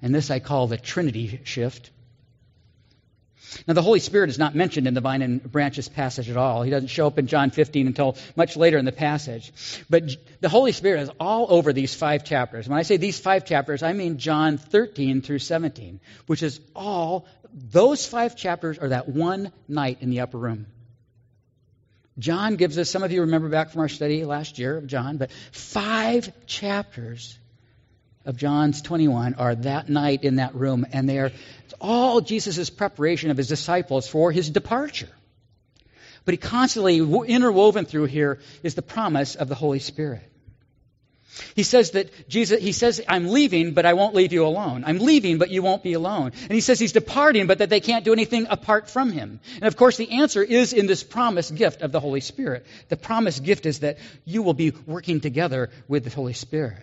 And 0.03 0.15
this 0.15 0.31
I 0.31 0.39
call 0.39 0.67
the 0.67 0.77
Trinity 0.77 1.41
shift. 1.45 1.91
Now, 3.67 3.75
the 3.75 3.83
Holy 3.83 4.01
Spirit 4.01 4.31
is 4.31 4.39
not 4.39 4.55
mentioned 4.55 4.87
in 4.87 4.95
the 4.95 5.01
vine 5.01 5.23
and 5.23 5.43
branches 5.43 5.89
passage 5.89 6.29
at 6.29 6.37
all. 6.37 6.63
He 6.63 6.71
doesn't 6.71 6.89
show 6.89 7.07
up 7.07 7.19
in 7.19 7.27
John 7.27 7.51
15 7.51 7.87
until 7.87 8.17
much 8.37 8.57
later 8.57 8.79
in 8.79 8.85
the 8.85 8.93
passage. 8.93 9.53
But 9.89 10.11
the 10.41 10.49
Holy 10.49 10.73
Spirit 10.73 11.03
is 11.03 11.11
all 11.19 11.47
over 11.51 11.73
these 11.73 11.95
five 11.95 12.25
chapters. 12.25 12.69
When 12.69 12.79
I 12.79 12.83
say 12.83 12.97
these 12.97 13.19
five 13.19 13.45
chapters, 13.45 13.83
I 13.83 13.93
mean 13.93 14.19
John 14.19 14.59
13 14.59 15.23
through 15.23 15.41
17, 15.41 16.01
which 16.27 16.43
is 16.43 16.61
all, 16.75 17.27
those 17.53 18.07
five 18.07 18.37
chapters 18.37 18.79
are 18.79 18.89
that 18.89 19.09
one 19.09 19.53
night 19.69 19.99
in 20.01 20.11
the 20.11 20.21
upper 20.21 20.39
room. 20.39 20.67
John 22.19 22.57
gives 22.57 22.77
us, 22.79 22.91
some 22.91 23.03
of 23.03 23.13
you 23.13 23.23
remember 23.23 23.49
back 23.49 23.71
from 23.71 23.81
our 23.81 23.89
study 23.89 24.25
last 24.25 24.59
year 24.59 24.77
of 24.77 24.87
John, 24.87 25.17
but 25.17 25.31
five 25.53 26.31
chapters 26.47 27.39
of 28.25 28.37
John's 28.37 28.83
21 28.83 29.35
are 29.35 29.55
that 29.55 29.89
night 29.89 30.25
in 30.25 30.37
that 30.37 30.55
room, 30.55 30.87
and 30.93 31.09
they 31.09 31.19
are 31.19 31.33
all 31.81 32.21
Jesus' 32.21 32.71
preparation 32.71 33.31
of 33.31 33.37
his 33.37 33.49
disciples 33.49 34.07
for 34.07 34.31
his 34.31 34.51
departure. 34.51 35.09
But 36.25 36.35
he 36.35 36.39
constantly 36.39 36.99
interwoven 36.99 37.87
through 37.87 38.05
here 38.05 38.39
is 38.63 38.75
the 38.75 38.83
promise 38.83 39.37
of 39.37 39.49
the 39.49 39.55
Holy 39.55 39.79
Spirit. 39.79 40.23
He 41.55 41.63
says 41.63 41.93
that 41.93 42.29
Jesus, 42.29 42.61
he 42.61 42.73
says, 42.73 43.01
I'm 43.09 43.29
leaving, 43.29 43.73
but 43.73 43.87
I 43.87 43.95
won't 43.95 44.15
leave 44.15 44.33
you 44.33 44.45
alone. 44.45 44.85
I'm 44.87 44.99
leaving, 44.99 45.39
but 45.39 45.51
you 45.51 45.63
won't 45.63 45.83
be 45.83 45.95
alone. 45.95 46.33
And 46.43 46.53
he 46.53 46.61
says 46.61 46.79
he's 46.79 46.93
departing, 46.93 47.47
but 47.47 47.59
that 47.59 47.71
they 47.71 47.81
can't 47.81 48.05
do 48.05 48.13
anything 48.13 48.47
apart 48.51 48.91
from 48.91 49.13
him. 49.13 49.41
And 49.55 49.65
of 49.65 49.77
course, 49.77 49.97
the 49.97 50.11
answer 50.11 50.43
is 50.43 50.73
in 50.73 50.87
this 50.87 51.03
promised 51.03 51.55
gift 51.55 51.83
of 51.83 51.93
the 51.93 52.01
Holy 52.01 52.21
Spirit. 52.21 52.67
The 52.89 52.97
promised 52.97 53.45
gift 53.45 53.65
is 53.65 53.81
that 53.81 53.99
you 54.25 54.43
will 54.43 54.55
be 54.55 54.73
working 54.87 55.21
together 55.21 55.71
with 55.89 56.05
the 56.05 56.11
Holy 56.11 56.35
Spirit. 56.35 56.77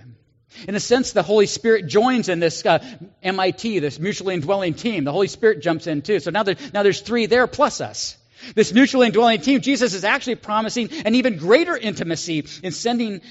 In 0.67 0.75
a 0.75 0.79
sense, 0.79 1.11
the 1.11 1.23
Holy 1.23 1.45
Spirit 1.45 1.87
joins 1.87 2.29
in 2.29 2.39
this 2.39 2.65
uh, 2.65 2.79
MIT, 3.21 3.79
this 3.79 3.99
mutually 3.99 4.33
indwelling 4.33 4.73
team. 4.73 5.03
The 5.03 5.11
Holy 5.11 5.27
Spirit 5.27 5.61
jumps 5.61 5.87
in 5.87 6.01
too. 6.01 6.19
So 6.19 6.31
now, 6.31 6.43
there, 6.43 6.55
now 6.73 6.83
there's 6.83 7.01
three 7.01 7.25
there 7.25 7.47
plus 7.47 7.81
us. 7.81 8.17
This 8.55 8.73
mutually 8.73 9.07
indwelling 9.07 9.41
team, 9.41 9.61
Jesus 9.61 9.93
is 9.93 10.03
actually 10.03 10.35
promising 10.35 10.89
an 11.05 11.15
even 11.15 11.37
greater 11.37 11.75
intimacy 11.75 12.45
in 12.63 12.71
sending, 12.71 13.21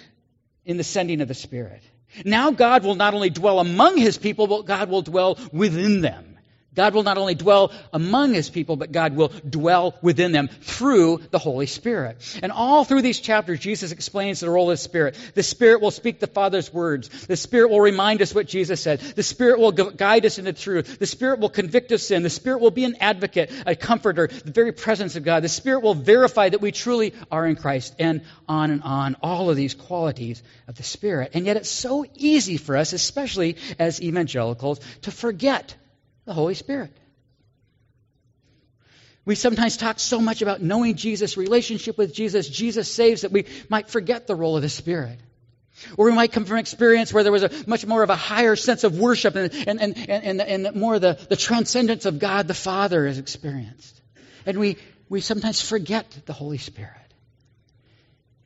in 0.65 0.77
the 0.77 0.85
sending 0.85 1.21
of 1.21 1.29
the 1.29 1.35
Spirit. 1.35 1.83
Now 2.25 2.51
God 2.51 2.85
will 2.85 2.95
not 2.95 3.15
only 3.15 3.31
dwell 3.31 3.61
among 3.61 3.97
his 3.97 4.19
people, 4.19 4.47
but 4.47 4.67
God 4.67 4.89
will 4.89 5.03
dwell 5.03 5.39
within 5.53 6.01
them. 6.01 6.26
God 6.77 6.95
will 6.95 7.03
not 7.03 7.19
only 7.19 7.35
dwell 7.35 7.73
among 7.93 8.35
his 8.35 8.49
people, 8.49 8.77
but 8.77 8.93
God 8.93 9.17
will 9.17 9.33
dwell 9.49 9.97
within 10.03 10.33
them 10.33 10.49
through 10.49 11.23
the 11.31 11.39
Holy 11.39 11.67
Spirit. 11.67 12.19
And 12.43 12.53
all 12.53 12.85
through 12.85 13.03
these 13.03 13.19
chapters, 13.19 13.59
Jesus 13.59 13.93
explains 13.93 14.41
the 14.41 14.51
role 14.51 14.71
of 14.71 14.75
the 14.75 14.83
Spirit. 14.83 15.17
The 15.35 15.43
Spirit 15.43 15.81
will 15.81 15.91
speak 15.91 16.21
the 16.21 16.27
Father's 16.27 16.73
words. 16.73 17.09
The 17.27 17.37
Spirit 17.37 17.71
will 17.71 17.81
remind 17.81 18.23
us 18.23 18.35
what 18.35 18.47
Jesus 18.47 18.81
said. 18.81 19.01
The 19.01 19.23
Spirit 19.23 19.59
will 19.59 19.73
guide 19.73 20.27
us 20.27 20.39
into 20.39 20.53
truth. 20.53 20.99
The 20.99 21.07
Spirit 21.07 21.41
will 21.41 21.49
convict 21.49 21.93
of 21.93 22.01
sin. 22.01 22.23
The 22.23 22.31
Spirit 22.31 22.61
will 22.61 22.71
be 22.71 22.85
an 22.85 22.97
advocate, 23.01 23.51
a 23.67 23.75
comforter, 23.75 24.27
the 24.27 24.53
very 24.53 24.73
presence 24.73 25.17
of 25.17 25.25
God. 25.25 25.43
The 25.43 25.49
Spirit 25.49 25.83
will 25.83 25.95
verify 25.95 26.49
that 26.49 26.61
we 26.61 26.73
truly 26.73 27.15
are 27.31 27.47
in 27.47 27.57
Christ, 27.57 27.95
and 27.99 28.21
on 28.47 28.71
and 28.71 28.83
on. 28.83 29.17
All 29.23 29.49
of 29.49 29.57
these 29.57 29.75
qualities 29.75 30.43
of 30.69 30.77
the 30.77 30.83
Spirit. 30.83 31.31
And 31.33 31.47
yet 31.47 31.57
it's 31.57 31.71
so 31.71 32.05
easy 32.15 32.59
for 32.59 32.77
us, 32.77 32.93
especially 32.93 33.57
as 33.79 34.03
evangelicals, 34.03 34.81
to 35.03 35.11
forget 35.11 35.75
the 36.27 36.35
Holy 36.35 36.55
Spirit. 36.55 36.93
We 39.25 39.35
sometimes 39.35 39.77
talk 39.77 39.99
so 39.99 40.21
much 40.21 40.43
about 40.43 40.63
knowing 40.63 40.95
Jesus, 40.95 41.37
relationship 41.37 41.99
with 41.99 42.15
Jesus, 42.15 42.49
Jesus 42.49 42.91
saves, 42.91 43.23
that 43.23 43.33
we 43.33 43.47
might 43.69 43.89
forget 43.89 44.27
the 44.27 44.37
role 44.37 44.55
of 44.57 44.63
the 44.63 44.69
Spirit. 44.69 45.19
Or 45.97 46.07
we 46.07 46.13
might 46.13 46.33
come 46.33 46.45
from 46.45 46.59
experience 46.59 47.13
where 47.13 47.23
there 47.23 47.33
was 47.33 47.43
a 47.43 47.51
much 47.67 47.85
more 47.85 48.03
of 48.03 48.11
a 48.11 48.17
higher 48.17 48.57
sense 48.57 48.85
of 48.85 48.99
worship 48.99 49.35
and, 49.35 49.53
and, 49.53 49.81
and, 49.81 49.99
and, 50.09 50.41
and 50.41 50.77
more 50.77 50.99
the, 50.99 51.19
the 51.29 51.37
transcendence 51.37 52.07
of 52.07 52.19
God 52.19 52.49
the 52.49 52.55
Father 52.55 53.07
is 53.07 53.19
experienced. 53.19 54.01
And 54.47 54.59
we, 54.59 54.77
we 55.09 55.21
sometimes 55.21 55.61
forget 55.61 56.09
the 56.27 56.33
Holy 56.33 56.59
Spirit. 56.59 56.93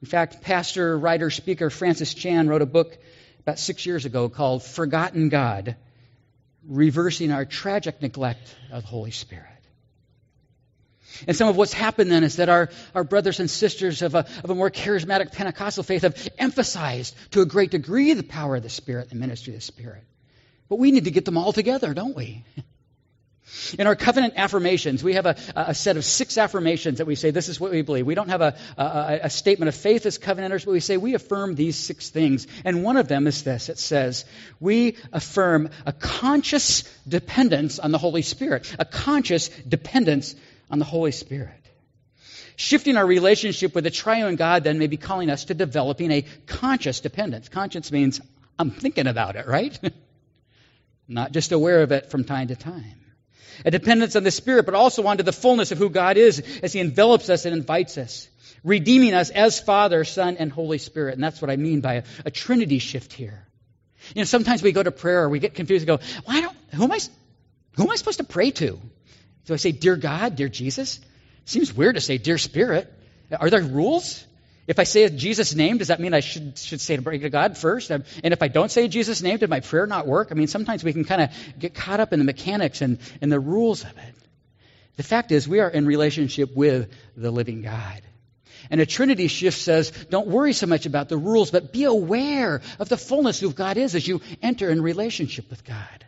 In 0.03 0.09
fact, 0.09 0.41
pastor, 0.41 0.99
writer, 0.99 1.31
speaker 1.31 1.71
Francis 1.71 2.15
Chan 2.15 2.49
wrote 2.49 2.63
a 2.63 2.67
book 2.67 2.97
about 3.41 3.59
six 3.59 3.85
years 3.87 4.07
ago 4.07 4.29
called 4.29 4.63
Forgotten 4.63 5.29
God 5.29 5.77
reversing 6.67 7.33
our 7.33 7.45
tragic 7.45 8.03
neglect 8.03 8.55
of 8.71 8.83
the 8.83 8.89
Holy 8.89 9.11
Spirit. 9.11 9.47
And 11.27 11.37
some 11.37 11.49
of 11.49 11.57
what's 11.57 11.73
happened 11.73 12.11
then 12.11 12.25
is 12.25 12.37
that 12.37 12.49
our, 12.49 12.71
our 12.95 13.05
brothers 13.05 13.41
and 13.41 13.51
sisters 13.51 14.03
of 14.03 14.15
a, 14.15 14.27
of 14.43 14.51
a 14.51 14.55
more 14.55 14.71
charismatic 14.71 15.33
Pentecostal 15.33 15.83
faith 15.83 16.03
have 16.03 16.29
emphasized 16.39 17.15
to 17.33 17.41
a 17.41 17.47
great 17.47 17.71
degree 17.71 18.15
the 18.15 18.23
power 18.23 18.57
of 18.57 18.63
the 18.63 18.71
Spirit, 18.71 19.11
and 19.11 19.21
the 19.21 19.27
ministry 19.27 19.53
of 19.53 19.59
the 19.59 19.65
Spirit. 19.65 20.05
But 20.69 20.79
we 20.79 20.93
need 20.93 21.05
to 21.05 21.11
get 21.11 21.25
them 21.25 21.37
all 21.37 21.53
together, 21.53 21.95
don't 21.95 22.17
we? 22.17 22.45
In 23.79 23.87
our 23.87 23.97
covenant 23.97 24.35
affirmations, 24.37 25.03
we 25.03 25.15
have 25.15 25.27
a, 25.27 25.37
a, 25.57 25.75
set 25.75 25.97
of 25.97 26.05
six 26.05 26.39
affirmations 26.39 26.99
that 26.99 27.07
we 27.07 27.15
say 27.15 27.31
this 27.31 27.49
is 27.49 27.59
what 27.59 27.73
we 27.73 27.83
believe. 27.83 28.07
We 28.07 28.15
don't 28.15 28.29
have 28.29 28.43
a, 28.43 28.57
a, 28.77 29.21
a, 29.25 29.31
statement 29.31 29.69
of 29.69 29.75
faith 29.75 30.07
as 30.07 30.19
covenanters, 30.19 30.65
but 30.65 30.73
we 30.73 30.81
say 30.81 30.97
we 30.97 31.15
affirm 31.15 31.55
these 31.55 31.77
six 31.77 32.11
things. 32.11 32.47
And 32.65 32.85
one 32.85 32.97
of 32.97 33.09
them 33.09 33.27
is 33.27 33.43
this 33.43 33.69
it 33.69 33.79
says, 33.79 34.25
we 34.61 34.97
affirm 35.13 35.71
a 35.85 35.93
conscious 35.93 36.85
dependence 37.09 37.79
on 37.79 37.91
the 37.91 37.99
Holy 37.99 38.23
Spirit, 38.23 38.73
a 38.79 38.85
conscious 38.85 39.49
dependence 39.49 40.35
on 40.71 40.79
the 40.79 40.85
Holy 40.85 41.13
Spirit. 41.13 41.55
Shifting 42.57 42.97
our 42.97 43.07
relationship 43.07 43.75
with 43.75 43.85
the 43.85 43.91
triune 43.91 44.37
God 44.37 44.65
then 44.65 44.79
may 44.79 44.87
be 44.87 44.99
calling 44.99 45.31
us 45.31 45.47
to 45.47 45.55
developing 45.55 46.11
a 46.11 46.25
conscious 46.47 47.01
dependence. 47.01 47.49
Conscience 47.49 47.91
means 47.91 48.21
I'm 48.59 48.71
thinking 48.71 49.07
about 49.07 49.37
it, 49.37 49.47
right? 49.47 49.79
Not 51.09 51.33
just 51.33 51.53
aware 51.53 51.83
of 51.83 51.91
it 51.91 52.11
from 52.11 52.25
time 52.25 52.49
to 52.49 52.57
time 52.57 53.00
a 53.65 53.71
dependence 53.71 54.17
on 54.17 54.25
the 54.25 54.31
Spirit, 54.31 54.67
but 54.67 54.75
also 54.75 55.07
onto 55.07 55.23
the 55.23 55.33
fullness 55.33 55.73
of 55.73 55.79
who 55.79 55.91
God 55.91 56.17
is 56.17 56.43
as 56.63 56.73
He 56.73 56.81
envelops 56.81 57.29
us 57.31 57.45
and 57.45 57.55
invites 57.55 57.99
us. 57.99 58.29
redeeming 58.63 59.15
us 59.15 59.31
as 59.31 59.59
Father, 59.61 60.05
Son, 60.05 60.37
and 60.39 60.53
Holy 60.53 60.79
Spirit. 60.79 61.15
And 61.15 61.25
that's 61.25 61.41
what 61.41 61.51
I 61.51 61.57
mean 61.57 61.81
by 61.81 61.95
a, 61.95 62.03
a 62.27 62.31
Trinity 62.31 62.79
shift 62.79 63.13
here. 63.13 63.47
You 64.15 64.21
know, 64.21 64.25
sometimes 64.25 64.63
we 64.63 64.73
go 64.73 64.83
to 64.83 64.91
prayer 64.91 65.29
we 65.29 65.39
get 65.39 65.55
confused 65.55 65.89
and 65.89 65.99
go, 65.99 66.05
I 66.27 66.41
don't, 66.41 66.57
who 66.75 66.85
am 66.85 66.93
I, 66.93 66.99
who 67.77 67.85
am 67.85 67.91
I 67.91 67.97
supposed 67.97 68.19
to 68.19 68.25
pray 68.25 68.51
to? 68.51 68.79
Do 69.47 69.55
I 69.55 69.57
say, 69.57 69.73
Dear 69.73 69.97
God, 69.97 70.37
Dear 70.37 70.49
Jesus? 70.49 71.01
Seems 71.45 71.73
weird 71.73 71.95
to 71.97 72.01
say, 72.01 72.19
Dear 72.19 72.39
Spirit. 72.39 72.93
Are 73.39 73.51
there 73.51 73.63
rules? 73.63 74.25
If 74.71 74.79
I 74.79 74.85
say 74.85 75.09
Jesus' 75.09 75.53
name, 75.57 75.79
does 75.79 75.89
that 75.89 75.99
mean 75.99 76.15
I 76.15 76.21
should, 76.21 76.57
should 76.57 76.81
say 76.81 76.95
to 76.95 77.03
pray 77.03 77.19
to 77.19 77.29
God 77.29 77.59
first? 77.59 77.91
Um, 77.91 78.05
and 78.23 78.33
if 78.33 78.41
I 78.41 78.47
don't 78.47 78.71
say 78.71 78.87
Jesus' 78.87 79.21
name, 79.21 79.39
did 79.39 79.51
my 79.51 79.59
prayer 79.59 79.85
not 79.85 80.07
work? 80.07 80.29
I 80.31 80.35
mean, 80.35 80.47
sometimes 80.47 80.85
we 80.85 80.93
can 80.93 81.03
kind 81.03 81.23
of 81.23 81.31
get 81.59 81.75
caught 81.75 81.99
up 81.99 82.13
in 82.13 82.21
the 82.21 82.25
mechanics 82.25 82.81
and, 82.81 83.01
and 83.21 83.33
the 83.33 83.41
rules 83.41 83.83
of 83.83 83.91
it. 83.91 84.15
The 84.97 85.03
fact 85.03 85.33
is, 85.33 85.49
we 85.49 85.59
are 85.59 85.69
in 85.69 85.87
relationship 85.87 86.55
with 86.55 86.89
the 87.17 87.33
living 87.33 87.63
God. 87.63 88.01
And 88.71 88.81
a 88.81 88.87
Trinity 88.87 89.27
shift 89.27 89.59
says, 89.59 89.91
don't 90.09 90.29
worry 90.29 90.53
so 90.53 90.69
much 90.69 90.87
about 90.87 91.09
the 91.09 91.17
rules, 91.17 91.51
but 91.51 91.73
be 91.73 91.83
aware 91.83 92.63
of 92.79 92.89
the 92.89 92.97
fullness 92.97 93.43
of 93.43 93.57
God 93.57 93.77
is 93.77 93.97
as 93.97 94.07
you 94.07 94.21
enter 94.41 94.71
in 94.71 94.83
relationship 94.83 95.51
with 95.51 95.65
God 95.65 96.05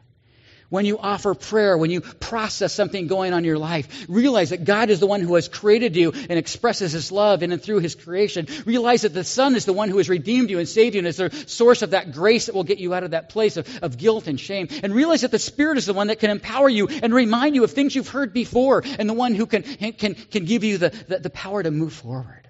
when 0.72 0.86
you 0.86 0.98
offer 0.98 1.34
prayer, 1.34 1.76
when 1.76 1.90
you 1.90 2.00
process 2.00 2.72
something 2.72 3.06
going 3.06 3.34
on 3.34 3.40
in 3.40 3.44
your 3.44 3.58
life, 3.58 4.06
realize 4.08 4.48
that 4.50 4.64
God 4.64 4.88
is 4.88 5.00
the 5.00 5.06
one 5.06 5.20
who 5.20 5.34
has 5.34 5.46
created 5.46 5.94
you 5.96 6.12
and 6.12 6.38
expresses 6.38 6.92
His 6.92 7.12
love 7.12 7.42
in 7.42 7.52
and 7.52 7.62
through 7.62 7.80
His 7.80 7.94
creation. 7.94 8.46
Realize 8.64 9.02
that 9.02 9.12
the 9.12 9.22
Son 9.22 9.54
is 9.54 9.66
the 9.66 9.74
one 9.74 9.90
who 9.90 9.98
has 9.98 10.08
redeemed 10.08 10.48
you 10.48 10.58
and 10.58 10.66
saved 10.66 10.94
you 10.94 11.00
and 11.00 11.06
is 11.06 11.18
the 11.18 11.28
source 11.46 11.82
of 11.82 11.90
that 11.90 12.12
grace 12.12 12.46
that 12.46 12.54
will 12.54 12.64
get 12.64 12.78
you 12.78 12.94
out 12.94 13.04
of 13.04 13.10
that 13.10 13.28
place 13.28 13.58
of, 13.58 13.68
of 13.82 13.98
guilt 13.98 14.26
and 14.28 14.40
shame. 14.40 14.68
And 14.82 14.94
realize 14.94 15.20
that 15.20 15.30
the 15.30 15.38
Spirit 15.38 15.76
is 15.76 15.84
the 15.84 15.92
one 15.92 16.06
that 16.06 16.20
can 16.20 16.30
empower 16.30 16.70
you 16.70 16.88
and 16.88 17.12
remind 17.12 17.54
you 17.54 17.64
of 17.64 17.72
things 17.72 17.94
you've 17.94 18.08
heard 18.08 18.32
before 18.32 18.82
and 18.98 19.06
the 19.06 19.12
one 19.12 19.34
who 19.34 19.44
can, 19.44 19.64
can, 19.64 20.14
can 20.14 20.46
give 20.46 20.64
you 20.64 20.78
the, 20.78 20.88
the, 21.06 21.18
the 21.18 21.30
power 21.30 21.62
to 21.62 21.70
move 21.70 21.92
forward. 21.92 22.48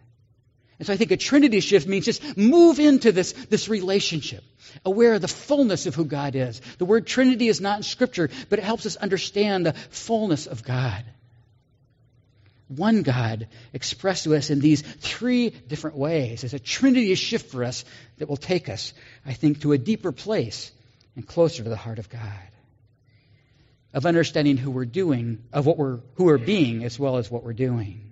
And 0.82 0.86
so 0.88 0.94
I 0.94 0.96
think 0.96 1.12
a 1.12 1.16
Trinity 1.16 1.60
shift 1.60 1.86
means 1.86 2.06
just 2.06 2.36
move 2.36 2.80
into 2.80 3.12
this, 3.12 3.34
this 3.34 3.68
relationship 3.68 4.42
aware 4.84 5.14
of 5.14 5.20
the 5.20 5.28
fullness 5.28 5.86
of 5.86 5.94
who 5.94 6.04
God 6.04 6.34
is. 6.34 6.60
The 6.78 6.84
word 6.84 7.06
Trinity 7.06 7.46
is 7.46 7.60
not 7.60 7.76
in 7.76 7.82
Scripture, 7.84 8.30
but 8.50 8.58
it 8.58 8.64
helps 8.64 8.84
us 8.84 8.96
understand 8.96 9.64
the 9.64 9.74
fullness 9.74 10.48
of 10.48 10.64
God. 10.64 11.04
One 12.66 13.02
God 13.02 13.46
expressed 13.72 14.24
to 14.24 14.34
us 14.34 14.50
in 14.50 14.58
these 14.58 14.82
three 14.82 15.50
different 15.50 15.98
ways. 15.98 16.42
It's 16.42 16.52
a 16.52 16.58
Trinity 16.58 17.14
shift 17.14 17.52
for 17.52 17.62
us 17.62 17.84
that 18.18 18.28
will 18.28 18.36
take 18.36 18.68
us, 18.68 18.92
I 19.24 19.34
think, 19.34 19.60
to 19.60 19.70
a 19.70 19.78
deeper 19.78 20.10
place 20.10 20.72
and 21.14 21.24
closer 21.24 21.62
to 21.62 21.68
the 21.68 21.76
heart 21.76 22.00
of 22.00 22.08
God. 22.08 22.48
Of 23.94 24.04
understanding 24.04 24.56
who 24.56 24.72
we're 24.72 24.84
doing, 24.84 25.44
of 25.52 25.64
what 25.64 25.78
we're 25.78 26.00
who 26.14 26.24
we're 26.24 26.38
being, 26.38 26.82
as 26.82 26.98
well 26.98 27.18
as 27.18 27.30
what 27.30 27.44
we're 27.44 27.52
doing. 27.52 28.11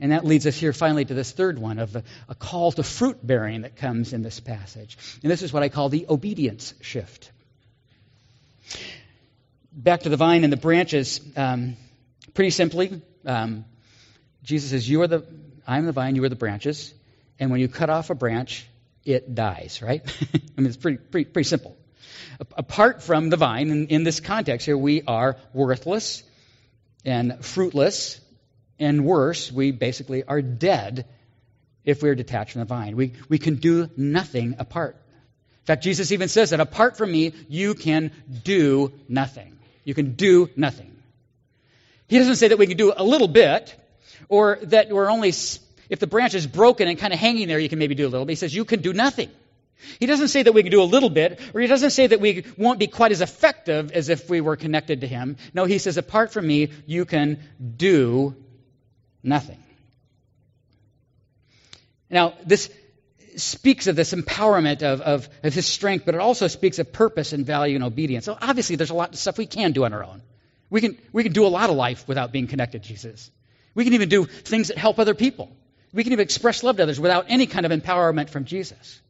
And 0.00 0.12
that 0.12 0.24
leads 0.24 0.46
us 0.46 0.56
here 0.56 0.72
finally 0.72 1.04
to 1.04 1.12
this 1.12 1.30
third 1.30 1.58
one 1.58 1.78
of 1.78 1.94
a, 1.94 2.02
a, 2.28 2.34
call 2.34 2.72
to 2.72 2.82
fruit 2.82 3.24
bearing 3.24 3.62
that 3.62 3.76
comes 3.76 4.14
in 4.14 4.22
this 4.22 4.40
passage. 4.40 4.96
And 5.22 5.30
this 5.30 5.42
is 5.42 5.52
what 5.52 5.62
I 5.62 5.68
call 5.68 5.90
the 5.90 6.06
obedience 6.08 6.72
shift. 6.80 7.30
Back 9.72 10.00
to 10.00 10.08
the 10.08 10.16
vine 10.16 10.42
and 10.42 10.52
the 10.52 10.56
branches. 10.56 11.20
Um, 11.36 11.76
pretty 12.32 12.50
simply, 12.50 13.02
um, 13.26 13.66
Jesus 14.42 14.70
says, 14.70 14.88
"You 14.88 15.02
are 15.02 15.06
the, 15.06 15.26
I'm 15.66 15.84
the 15.84 15.92
vine, 15.92 16.16
you 16.16 16.24
are 16.24 16.28
the 16.28 16.34
branches." 16.36 16.94
And 17.38 17.50
when 17.50 17.60
you 17.60 17.68
cut 17.68 17.90
off 17.90 18.10
a 18.10 18.14
branch, 18.14 18.66
it 19.04 19.34
dies. 19.34 19.80
Right? 19.82 20.02
I 20.34 20.60
mean, 20.60 20.66
it's 20.68 20.76
pretty, 20.76 20.96
pretty, 20.96 21.30
pretty 21.30 21.48
simple. 21.48 21.76
Apart 22.56 23.02
from 23.02 23.28
the 23.28 23.36
vine, 23.36 23.70
in, 23.70 23.86
in 23.88 24.04
this 24.04 24.20
context 24.20 24.64
here, 24.64 24.78
we 24.78 25.02
are 25.02 25.36
worthless 25.52 26.22
and 27.04 27.44
fruitless 27.44 28.18
and 28.80 29.04
worse, 29.04 29.52
we 29.52 29.70
basically 29.70 30.24
are 30.24 30.42
dead 30.42 31.06
if 31.84 32.02
we're 32.02 32.14
detached 32.14 32.52
from 32.52 32.60
the 32.60 32.64
vine. 32.64 32.96
We, 32.96 33.12
we 33.28 33.38
can 33.38 33.56
do 33.56 33.88
nothing 33.96 34.56
apart. 34.58 34.96
In 34.96 35.66
fact, 35.66 35.84
Jesus 35.84 36.10
even 36.12 36.28
says 36.28 36.50
that 36.50 36.60
apart 36.60 36.96
from 36.96 37.12
me, 37.12 37.32
you 37.48 37.74
can 37.74 38.10
do 38.42 38.92
nothing. 39.08 39.58
You 39.84 39.94
can 39.94 40.14
do 40.14 40.50
nothing. 40.56 40.96
He 42.08 42.18
doesn't 42.18 42.36
say 42.36 42.48
that 42.48 42.58
we 42.58 42.66
can 42.66 42.76
do 42.76 42.92
a 42.96 43.04
little 43.04 43.28
bit, 43.28 43.76
or 44.28 44.58
that 44.64 44.90
we're 44.90 45.10
only, 45.10 45.28
if 45.28 45.98
the 45.98 46.06
branch 46.06 46.34
is 46.34 46.46
broken 46.46 46.88
and 46.88 46.98
kind 46.98 47.12
of 47.12 47.20
hanging 47.20 47.46
there, 47.46 47.58
you 47.58 47.68
can 47.68 47.78
maybe 47.78 47.94
do 47.94 48.06
a 48.06 48.08
little 48.08 48.24
bit. 48.24 48.32
He 48.32 48.36
says 48.36 48.54
you 48.54 48.64
can 48.64 48.80
do 48.80 48.92
nothing. 48.92 49.30
He 49.98 50.06
doesn't 50.06 50.28
say 50.28 50.42
that 50.42 50.52
we 50.52 50.62
can 50.62 50.72
do 50.72 50.82
a 50.82 50.84
little 50.84 51.08
bit, 51.08 51.40
or 51.54 51.60
he 51.60 51.66
doesn't 51.66 51.90
say 51.90 52.06
that 52.06 52.20
we 52.20 52.44
won't 52.58 52.78
be 52.78 52.86
quite 52.86 53.12
as 53.12 53.20
effective 53.20 53.92
as 53.92 54.08
if 54.08 54.28
we 54.28 54.40
were 54.40 54.56
connected 54.56 55.02
to 55.02 55.06
him. 55.06 55.36
No, 55.54 55.64
he 55.64 55.78
says, 55.78 55.96
apart 55.96 56.32
from 56.32 56.46
me, 56.46 56.70
you 56.86 57.04
can 57.04 57.38
do 57.76 58.34
Nothing. 59.22 59.62
Now, 62.08 62.34
this 62.44 62.70
speaks 63.36 63.86
of 63.86 63.96
this 63.96 64.12
empowerment 64.12 64.82
of, 64.82 65.00
of, 65.00 65.28
of, 65.42 65.54
his 65.54 65.66
strength, 65.66 66.04
but 66.04 66.14
it 66.14 66.20
also 66.20 66.48
speaks 66.48 66.78
of 66.78 66.92
purpose 66.92 67.32
and 67.32 67.46
value 67.46 67.76
and 67.76 67.84
obedience. 67.84 68.24
So 68.24 68.36
obviously, 68.40 68.76
there's 68.76 68.90
a 68.90 68.94
lot 68.94 69.10
of 69.10 69.18
stuff 69.18 69.38
we 69.38 69.46
can 69.46 69.72
do 69.72 69.84
on 69.84 69.92
our 69.92 70.02
own. 70.02 70.22
We 70.68 70.80
can, 70.80 70.98
we 71.12 71.22
can 71.22 71.32
do 71.32 71.46
a 71.46 71.48
lot 71.48 71.70
of 71.70 71.76
life 71.76 72.06
without 72.08 72.32
being 72.32 72.46
connected 72.46 72.82
to 72.82 72.88
Jesus. 72.88 73.30
We 73.74 73.84
can 73.84 73.94
even 73.94 74.08
do 74.08 74.24
things 74.24 74.68
that 74.68 74.78
help 74.78 74.98
other 74.98 75.14
people. 75.14 75.50
We 75.92 76.04
can 76.04 76.12
even 76.12 76.22
express 76.22 76.62
love 76.62 76.76
to 76.76 76.84
others 76.84 77.00
without 77.00 77.26
any 77.28 77.46
kind 77.46 77.66
of 77.66 77.72
empowerment 77.72 78.30
from 78.30 78.44
Jesus. 78.44 79.00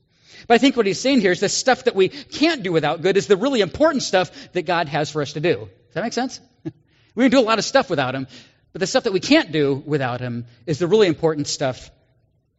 But 0.46 0.54
I 0.54 0.58
think 0.58 0.76
what 0.76 0.86
he's 0.86 1.00
saying 1.00 1.20
here 1.20 1.32
is 1.32 1.40
the 1.40 1.48
stuff 1.48 1.84
that 1.84 1.94
we 1.94 2.08
can't 2.08 2.62
do 2.62 2.72
without 2.72 3.02
good 3.02 3.16
is 3.16 3.26
the 3.26 3.36
really 3.36 3.60
important 3.60 4.02
stuff 4.02 4.30
that 4.52 4.62
God 4.62 4.88
has 4.88 5.10
for 5.10 5.20
us 5.20 5.34
to 5.34 5.40
do. 5.40 5.56
Does 5.56 5.94
that 5.94 6.04
make 6.04 6.12
sense? 6.14 6.40
we 7.14 7.24
can 7.24 7.30
do 7.30 7.40
a 7.40 7.42
lot 7.42 7.58
of 7.58 7.64
stuff 7.64 7.90
without 7.90 8.14
him, 8.14 8.26
but 8.72 8.80
the 8.80 8.86
stuff 8.86 9.04
that 9.04 9.12
we 9.12 9.20
can't 9.20 9.52
do 9.52 9.82
without 9.84 10.20
Him 10.20 10.46
is 10.66 10.78
the 10.78 10.86
really 10.86 11.06
important 11.06 11.48
stuff 11.48 11.90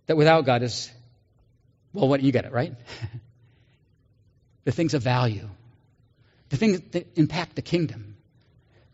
that 0.08 0.18
without 0.18 0.46
God 0.46 0.62
is, 0.62 0.92
well, 1.94 2.08
what 2.08 2.22
you 2.22 2.32
get 2.32 2.46
it, 2.46 2.52
right? 2.52 2.76
the 4.66 4.72
things 4.72 4.94
of 4.94 5.02
value, 5.02 5.48
the 6.50 6.58
things 6.58 6.82
that 6.92 7.18
impact 7.18 7.56
the 7.56 7.62
kingdom, 7.62 8.18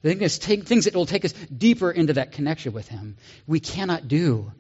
the 0.03 0.13
things, 0.13 0.37
things 0.37 0.85
that 0.85 0.95
will 0.95 1.05
take 1.07 1.25
us 1.25 1.33
deeper 1.33 1.91
into 1.91 2.13
that 2.13 2.33
connection 2.33 2.73
with 2.73 2.87
Him. 2.87 3.17
We 3.47 3.59
cannot 3.59 4.07
do 4.07 4.51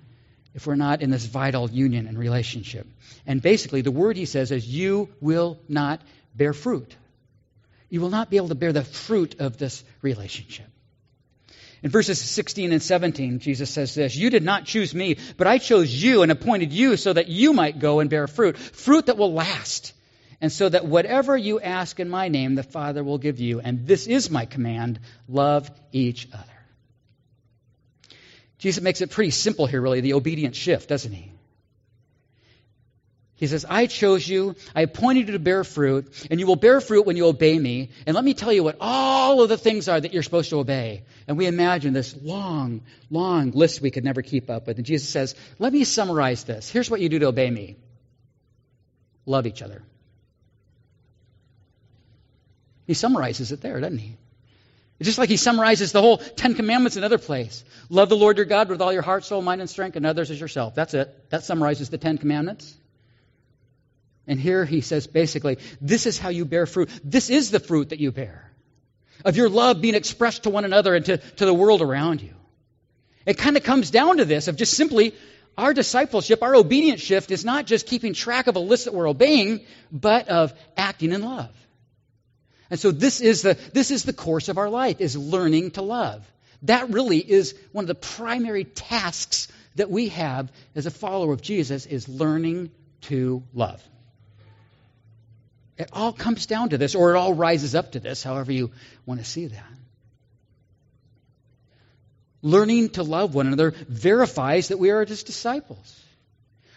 if 0.55 0.65
we're 0.65 0.75
not 0.75 1.03
in 1.03 1.11
this 1.11 1.25
vital 1.25 1.69
union 1.69 2.07
and 2.07 2.17
relationship. 2.17 2.87
And 3.27 3.41
basically, 3.41 3.81
the 3.81 3.91
word 3.91 4.17
He 4.17 4.25
says 4.25 4.51
is, 4.51 4.67
You 4.67 5.09
will 5.21 5.59
not 5.69 6.01
bear 6.33 6.53
fruit. 6.53 6.95
You 7.89 8.01
will 8.01 8.09
not 8.09 8.31
be 8.31 8.37
able 8.37 8.49
to 8.49 8.55
bear 8.55 8.73
the 8.73 8.83
fruit 8.83 9.39
of 9.39 9.57
this 9.57 9.83
relationship. 10.01 10.67
In 11.83 11.91
verses 11.91 12.19
16 12.19 12.71
and 12.71 12.81
17, 12.81 13.39
Jesus 13.39 13.69
says 13.69 13.93
this 13.93 14.15
You 14.15 14.29
did 14.29 14.43
not 14.43 14.65
choose 14.65 14.95
me, 14.95 15.17
but 15.37 15.47
I 15.47 15.57
chose 15.57 15.91
you 15.91 16.23
and 16.23 16.31
appointed 16.31 16.73
you 16.73 16.97
so 16.97 17.13
that 17.13 17.27
you 17.27 17.53
might 17.53 17.79
go 17.79 17.99
and 17.99 18.09
bear 18.09 18.27
fruit, 18.27 18.57
fruit 18.57 19.05
that 19.07 19.17
will 19.17 19.33
last. 19.33 19.93
And 20.39 20.51
so 20.51 20.69
that 20.69 20.85
whatever 20.85 21.35
you 21.35 21.59
ask 21.59 21.99
in 21.99 22.09
my 22.09 22.27
name, 22.27 22.53
the 22.53 22.63
Father 22.63 23.03
will 23.03 23.17
give 23.17 23.39
you. 23.39 23.59
And 23.59 23.87
this 23.87 24.05
is 24.05 24.29
my 24.29 24.45
command 24.45 24.99
love 25.27 25.71
each 25.91 26.27
other. 26.31 26.43
Jesus 28.59 28.83
makes 28.83 29.01
it 29.01 29.11
pretty 29.11 29.31
simple 29.31 29.65
here, 29.65 29.81
really, 29.81 30.01
the 30.01 30.13
obedient 30.13 30.55
shift, 30.55 30.89
doesn't 30.89 31.11
he? 31.11 31.31
He 33.37 33.45
says, 33.45 33.65
I 33.69 33.85
chose 33.85 34.27
you, 34.27 34.55
I 34.75 34.81
appointed 34.81 35.27
you 35.27 35.33
to 35.33 35.39
bear 35.39 35.63
fruit, 35.63 36.27
and 36.31 36.39
you 36.39 36.47
will 36.47 36.55
bear 36.55 36.81
fruit 36.81 37.05
when 37.05 37.17
you 37.17 37.27
obey 37.27 37.57
me. 37.57 37.91
And 38.07 38.15
let 38.15 38.25
me 38.25 38.33
tell 38.33 38.51
you 38.51 38.63
what 38.63 38.77
all 38.81 39.43
of 39.43 39.49
the 39.49 39.59
things 39.59 39.87
are 39.87 40.01
that 40.01 40.11
you're 40.11 40.23
supposed 40.23 40.49
to 40.49 40.57
obey. 40.57 41.03
And 41.27 41.37
we 41.37 41.45
imagine 41.45 41.93
this 41.93 42.15
long, 42.19 42.81
long 43.11 43.51
list 43.51 43.79
we 43.79 43.91
could 43.91 44.03
never 44.03 44.23
keep 44.23 44.49
up 44.49 44.65
with. 44.65 44.77
And 44.77 44.85
Jesus 44.87 45.07
says, 45.07 45.35
Let 45.59 45.71
me 45.71 45.83
summarize 45.83 46.45
this. 46.45 46.67
Here's 46.67 46.89
what 46.89 46.99
you 46.99 47.09
do 47.09 47.19
to 47.19 47.27
obey 47.27 47.49
me 47.49 47.77
love 49.27 49.45
each 49.45 49.61
other. 49.61 49.83
He 52.87 52.95
summarizes 52.95 53.51
it 53.51 53.61
there, 53.61 53.79
doesn't 53.79 53.99
he? 53.99 54.17
It's 54.99 55.05
just 55.05 55.19
like 55.19 55.29
he 55.29 55.37
summarizes 55.37 55.91
the 55.91 56.01
whole 56.01 56.17
Ten 56.17 56.55
Commandments 56.55 56.97
in 56.97 57.03
another 57.03 57.19
place. 57.19 57.63
Love 57.89 58.09
the 58.09 58.17
Lord 58.17 58.37
your 58.37 58.47
God 58.47 58.69
with 58.69 58.81
all 58.81 58.91
your 58.91 59.03
heart, 59.03 59.25
soul, 59.25 59.43
mind, 59.43 59.61
and 59.61 59.69
strength, 59.69 59.95
and 59.95 60.07
others 60.07 60.31
as 60.31 60.41
yourself. 60.41 60.73
That's 60.73 60.95
it. 60.95 61.29
That 61.29 61.43
summarizes 61.43 61.89
the 61.89 61.99
Ten 61.99 62.17
Commandments. 62.17 62.75
And 64.27 64.39
here 64.39 64.65
he 64.65 64.81
says 64.81 65.07
basically, 65.07 65.57
this 65.79 66.05
is 66.05 66.19
how 66.19 66.29
you 66.29 66.45
bear 66.45 66.65
fruit. 66.65 66.89
This 67.03 67.29
is 67.29 67.49
the 67.49 67.59
fruit 67.59 67.89
that 67.89 67.99
you 67.99 68.11
bear 68.11 68.51
of 69.25 69.35
your 69.35 69.49
love 69.49 69.81
being 69.81 69.95
expressed 69.95 70.43
to 70.43 70.49
one 70.49 70.65
another 70.65 70.95
and 70.95 71.05
to, 71.05 71.17
to 71.17 71.45
the 71.45 71.53
world 71.53 71.81
around 71.81 72.21
you. 72.21 72.33
It 73.25 73.37
kind 73.37 73.57
of 73.57 73.63
comes 73.63 73.91
down 73.91 74.17
to 74.17 74.25
this 74.25 74.47
of 74.47 74.55
just 74.55 74.73
simply 74.73 75.13
our 75.57 75.73
discipleship, 75.73 76.43
our 76.43 76.55
obedience 76.55 77.01
shift 77.01 77.31
is 77.31 77.43
not 77.43 77.65
just 77.65 77.87
keeping 77.87 78.13
track 78.13 78.47
of 78.47 78.55
a 78.55 78.59
list 78.59 78.85
that 78.85 78.93
we're 78.93 79.09
obeying, 79.09 79.65
but 79.91 80.27
of 80.29 80.53
acting 80.77 81.11
in 81.11 81.23
love. 81.23 81.49
And 82.69 82.79
so 82.79 82.91
this 82.91 83.21
is 83.21 83.41
the, 83.41 83.57
this 83.73 83.91
is 83.91 84.03
the 84.03 84.13
course 84.13 84.49
of 84.49 84.57
our 84.57 84.69
life, 84.69 85.01
is 85.01 85.17
learning 85.17 85.71
to 85.71 85.81
love. 85.81 86.29
That 86.63 86.89
really 86.89 87.17
is 87.17 87.55
one 87.71 87.83
of 87.83 87.87
the 87.87 87.95
primary 87.95 88.65
tasks 88.65 89.47
that 89.75 89.89
we 89.89 90.09
have 90.09 90.51
as 90.75 90.85
a 90.85 90.91
follower 90.91 91.33
of 91.33 91.41
Jesus 91.41 91.85
is 91.85 92.07
learning 92.07 92.71
to 93.01 93.43
love. 93.53 93.81
It 95.77 95.89
all 95.93 96.11
comes 96.11 96.45
down 96.45 96.69
to 96.69 96.77
this, 96.77 96.95
or 96.95 97.13
it 97.13 97.17
all 97.17 97.33
rises 97.33 97.75
up 97.75 97.91
to 97.91 97.99
this, 97.99 98.23
however 98.23 98.51
you 98.51 98.71
want 99.05 99.19
to 99.19 99.25
see 99.25 99.47
that. 99.47 99.63
Learning 102.41 102.89
to 102.89 103.03
love 103.03 103.35
one 103.35 103.47
another 103.47 103.73
verifies 103.87 104.69
that 104.69 104.79
we 104.79 104.89
are 104.89 105.05
his 105.05 105.23
disciples. 105.23 106.03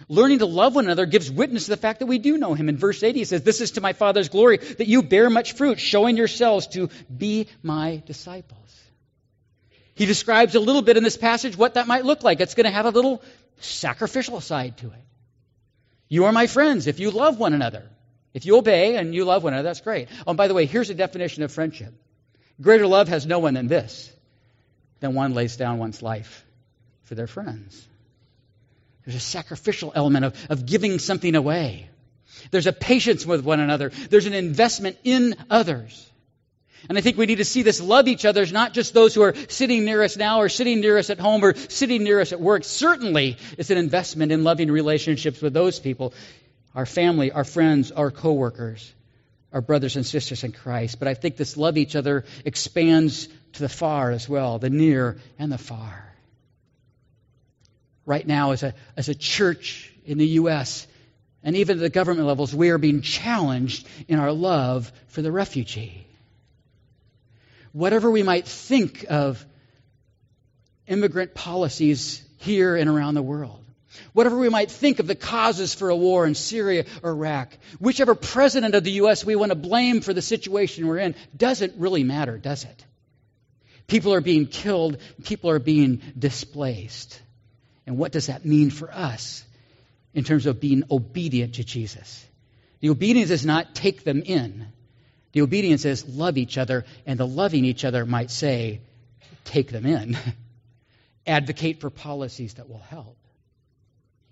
Learning 0.08 0.38
to 0.38 0.46
love 0.46 0.74
one 0.74 0.86
another 0.86 1.06
gives 1.06 1.30
witness 1.30 1.64
to 1.64 1.70
the 1.70 1.76
fact 1.76 2.00
that 2.00 2.06
we 2.06 2.18
do 2.18 2.36
know 2.36 2.54
him. 2.54 2.68
In 2.68 2.76
verse 2.76 3.02
8, 3.02 3.14
he 3.14 3.24
says, 3.24 3.42
This 3.42 3.60
is 3.60 3.72
to 3.72 3.80
my 3.80 3.92
Father's 3.92 4.28
glory, 4.28 4.56
that 4.56 4.88
you 4.88 5.02
bear 5.02 5.30
much 5.30 5.52
fruit, 5.52 5.78
showing 5.78 6.16
yourselves 6.16 6.66
to 6.68 6.88
be 7.14 7.46
my 7.62 8.02
disciples. 8.06 8.58
He 9.94 10.06
describes 10.06 10.54
a 10.54 10.60
little 10.60 10.82
bit 10.82 10.96
in 10.96 11.04
this 11.04 11.16
passage 11.16 11.56
what 11.56 11.74
that 11.74 11.86
might 11.86 12.04
look 12.04 12.22
like. 12.22 12.40
It's 12.40 12.54
going 12.54 12.64
to 12.64 12.70
have 12.70 12.86
a 12.86 12.90
little 12.90 13.22
sacrificial 13.60 14.40
side 14.40 14.78
to 14.78 14.86
it. 14.86 15.04
You 16.08 16.24
are 16.24 16.32
my 16.32 16.46
friends 16.46 16.86
if 16.86 16.98
you 17.00 17.10
love 17.10 17.38
one 17.38 17.52
another. 17.52 17.88
If 18.32 18.46
you 18.46 18.56
obey 18.56 18.96
and 18.96 19.14
you 19.14 19.24
love 19.24 19.42
one 19.42 19.52
another, 19.52 19.68
that's 19.68 19.80
great. 19.80 20.08
Oh, 20.26 20.34
by 20.34 20.48
the 20.48 20.54
way, 20.54 20.66
here's 20.66 20.90
a 20.90 20.94
definition 20.94 21.42
of 21.42 21.52
friendship 21.52 21.92
greater 22.60 22.86
love 22.86 23.08
has 23.08 23.26
no 23.26 23.38
one 23.38 23.54
than 23.54 23.68
this, 23.68 24.12
than 25.00 25.14
one 25.14 25.34
lays 25.34 25.56
down 25.56 25.78
one's 25.78 26.02
life 26.02 26.44
for 27.04 27.14
their 27.14 27.26
friends. 27.26 27.86
There's 29.04 29.16
a 29.16 29.20
sacrificial 29.20 29.92
element 29.94 30.26
of, 30.26 30.46
of 30.50 30.66
giving 30.66 30.98
something 30.98 31.34
away. 31.34 31.88
There's 32.50 32.66
a 32.66 32.72
patience 32.72 33.26
with 33.26 33.44
one 33.44 33.60
another. 33.60 33.88
There's 33.88 34.26
an 34.26 34.34
investment 34.34 34.98
in 35.04 35.34
others. 35.48 36.06
And 36.88 36.96
I 36.96 37.00
think 37.00 37.18
we 37.18 37.26
need 37.26 37.36
to 37.36 37.44
see 37.44 37.62
this 37.62 37.80
love 37.80 38.08
each 38.08 38.24
other 38.24 38.42
as 38.42 38.52
not 38.52 38.72
just 38.72 38.94
those 38.94 39.14
who 39.14 39.22
are 39.22 39.34
sitting 39.48 39.84
near 39.84 40.02
us 40.02 40.16
now 40.16 40.40
or 40.40 40.48
sitting 40.48 40.80
near 40.80 40.96
us 40.96 41.10
at 41.10 41.18
home 41.18 41.44
or 41.44 41.54
sitting 41.54 42.04
near 42.04 42.20
us 42.20 42.32
at 42.32 42.40
work. 42.40 42.64
Certainly, 42.64 43.36
it's 43.58 43.70
an 43.70 43.78
investment 43.78 44.32
in 44.32 44.44
loving 44.44 44.70
relationships 44.70 45.42
with 45.42 45.52
those 45.52 45.78
people 45.78 46.14
our 46.74 46.86
family, 46.86 47.32
our 47.32 47.44
friends, 47.44 47.90
our 47.92 48.10
coworkers, 48.10 48.92
our 49.52 49.60
brothers 49.60 49.96
and 49.96 50.06
sisters 50.06 50.44
in 50.44 50.52
Christ. 50.52 50.98
But 50.98 51.08
I 51.08 51.14
think 51.14 51.36
this 51.36 51.56
love 51.56 51.76
each 51.76 51.96
other 51.96 52.24
expands 52.44 53.28
to 53.54 53.60
the 53.60 53.68
far 53.68 54.10
as 54.10 54.28
well, 54.28 54.58
the 54.58 54.70
near 54.70 55.18
and 55.38 55.50
the 55.50 55.58
far. 55.58 56.06
Right 58.06 58.26
now, 58.26 58.52
as 58.52 58.62
a, 58.62 58.74
as 58.96 59.08
a 59.08 59.14
church 59.14 59.92
in 60.04 60.18
the 60.18 60.26
U.S., 60.26 60.86
and 61.42 61.56
even 61.56 61.78
at 61.78 61.80
the 61.80 61.90
government 61.90 62.26
levels, 62.26 62.54
we 62.54 62.70
are 62.70 62.78
being 62.78 63.00
challenged 63.00 63.86
in 64.08 64.18
our 64.18 64.32
love 64.32 64.92
for 65.08 65.22
the 65.22 65.32
refugee 65.32 66.06
whatever 67.72 68.10
we 68.10 68.22
might 68.22 68.46
think 68.46 69.04
of 69.08 69.44
immigrant 70.86 71.34
policies 71.34 72.22
here 72.38 72.76
and 72.76 72.88
around 72.90 73.14
the 73.14 73.22
world, 73.22 73.59
whatever 74.12 74.38
we 74.38 74.48
might 74.48 74.70
think 74.70 74.98
of 74.98 75.06
the 75.06 75.14
causes 75.14 75.74
for 75.74 75.90
a 75.90 75.96
war 75.96 76.26
in 76.26 76.34
Syria 76.34 76.84
or 77.02 77.10
Iraq, 77.10 77.52
whichever 77.78 78.14
president 78.14 78.74
of 78.74 78.84
the 78.84 78.92
U.S. 78.92 79.24
we 79.24 79.36
want 79.36 79.50
to 79.50 79.56
blame 79.56 80.00
for 80.00 80.12
the 80.12 80.22
situation 80.22 80.86
we're 80.86 80.98
in, 80.98 81.14
doesn't 81.36 81.74
really 81.76 82.04
matter, 82.04 82.38
does 82.38 82.64
it? 82.64 82.84
People 83.86 84.14
are 84.14 84.20
being 84.20 84.46
killed, 84.46 84.98
people 85.24 85.50
are 85.50 85.58
being 85.58 86.00
displaced. 86.16 87.20
And 87.86 87.98
what 87.98 88.12
does 88.12 88.26
that 88.26 88.44
mean 88.44 88.70
for 88.70 88.92
us 88.92 89.44
in 90.14 90.22
terms 90.22 90.46
of 90.46 90.60
being 90.60 90.84
obedient 90.90 91.56
to 91.56 91.64
Jesus? 91.64 92.24
The 92.80 92.90
obedience 92.90 93.30
is 93.30 93.44
not 93.44 93.74
take 93.74 94.04
them 94.04 94.22
in. 94.22 94.66
The 95.32 95.42
obedience 95.42 95.84
is 95.84 96.08
love 96.08 96.38
each 96.38 96.58
other, 96.58 96.84
and 97.06 97.18
the 97.18 97.26
loving 97.26 97.64
each 97.64 97.84
other 97.84 98.04
might 98.06 98.30
say, 98.30 98.80
take 99.44 99.70
them 99.70 99.86
in. 99.86 100.16
Advocate 101.26 101.80
for 101.80 101.90
policies 101.90 102.54
that 102.54 102.68
will 102.68 102.78
help. 102.78 103.16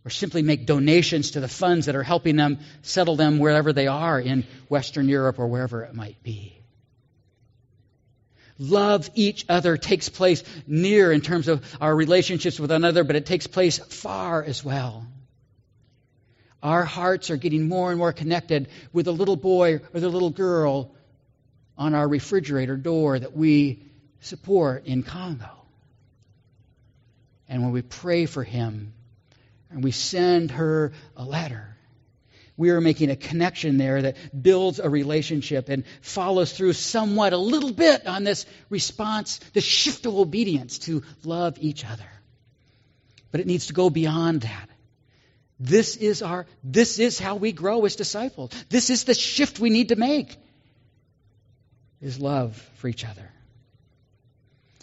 Or 0.04 0.10
simply 0.10 0.42
make 0.42 0.64
donations 0.64 1.32
to 1.32 1.40
the 1.40 1.48
funds 1.48 1.86
that 1.86 1.96
are 1.96 2.02
helping 2.02 2.36
them 2.36 2.60
settle 2.82 3.16
them 3.16 3.38
wherever 3.38 3.72
they 3.72 3.88
are 3.88 4.20
in 4.20 4.46
Western 4.68 5.08
Europe 5.08 5.38
or 5.38 5.46
wherever 5.48 5.82
it 5.82 5.94
might 5.94 6.22
be. 6.22 6.58
Love 8.58 9.08
each 9.14 9.44
other 9.48 9.76
takes 9.76 10.08
place 10.08 10.42
near 10.66 11.12
in 11.12 11.20
terms 11.20 11.46
of 11.46 11.64
our 11.80 11.94
relationships 11.94 12.58
with 12.58 12.70
another, 12.70 13.04
but 13.04 13.16
it 13.16 13.26
takes 13.26 13.46
place 13.46 13.78
far 13.78 14.42
as 14.42 14.64
well. 14.64 15.06
Our 16.62 16.84
hearts 16.84 17.30
are 17.30 17.36
getting 17.36 17.68
more 17.68 17.90
and 17.90 17.98
more 17.98 18.12
connected 18.12 18.68
with 18.92 19.04
the 19.04 19.12
little 19.12 19.36
boy 19.36 19.74
or 19.94 20.00
the 20.00 20.08
little 20.08 20.30
girl 20.30 20.92
on 21.76 21.94
our 21.94 22.08
refrigerator 22.08 22.76
door 22.76 23.16
that 23.18 23.36
we 23.36 23.84
support 24.20 24.86
in 24.86 25.04
Congo. 25.04 25.50
And 27.48 27.62
when 27.62 27.70
we 27.70 27.82
pray 27.82 28.26
for 28.26 28.42
him 28.42 28.92
and 29.70 29.84
we 29.84 29.90
send 29.90 30.52
her 30.52 30.92
a 31.16 31.24
letter, 31.24 31.76
we 32.58 32.70
are 32.70 32.80
making 32.80 33.10
a 33.10 33.16
connection 33.16 33.78
there 33.78 34.02
that 34.02 34.42
builds 34.42 34.80
a 34.80 34.90
relationship 34.90 35.68
and 35.68 35.84
follows 36.00 36.52
through 36.52 36.72
somewhat, 36.72 37.32
a 37.32 37.38
little 37.38 37.72
bit 37.72 38.06
on 38.06 38.24
this 38.24 38.46
response, 38.68 39.38
the 39.52 39.60
shift 39.60 40.06
of 40.06 40.16
obedience 40.16 40.78
to 40.80 41.04
love 41.22 41.56
each 41.60 41.84
other. 41.84 42.10
But 43.30 43.40
it 43.40 43.46
needs 43.46 43.68
to 43.68 43.74
go 43.74 43.90
beyond 43.90 44.42
that. 44.42 44.68
This 45.60 45.96
is 45.96 46.20
our 46.22 46.46
this 46.64 46.98
is 46.98 47.18
how 47.18 47.36
we 47.36 47.52
grow 47.52 47.84
as 47.84 47.96
disciples. 47.96 48.50
This 48.68 48.90
is 48.90 49.04
the 49.04 49.14
shift 49.14 49.60
we 49.60 49.70
need 49.70 49.90
to 49.90 49.96
make. 49.96 50.36
Is 52.00 52.20
love 52.20 52.56
for 52.76 52.88
each 52.88 53.04
other. 53.04 53.30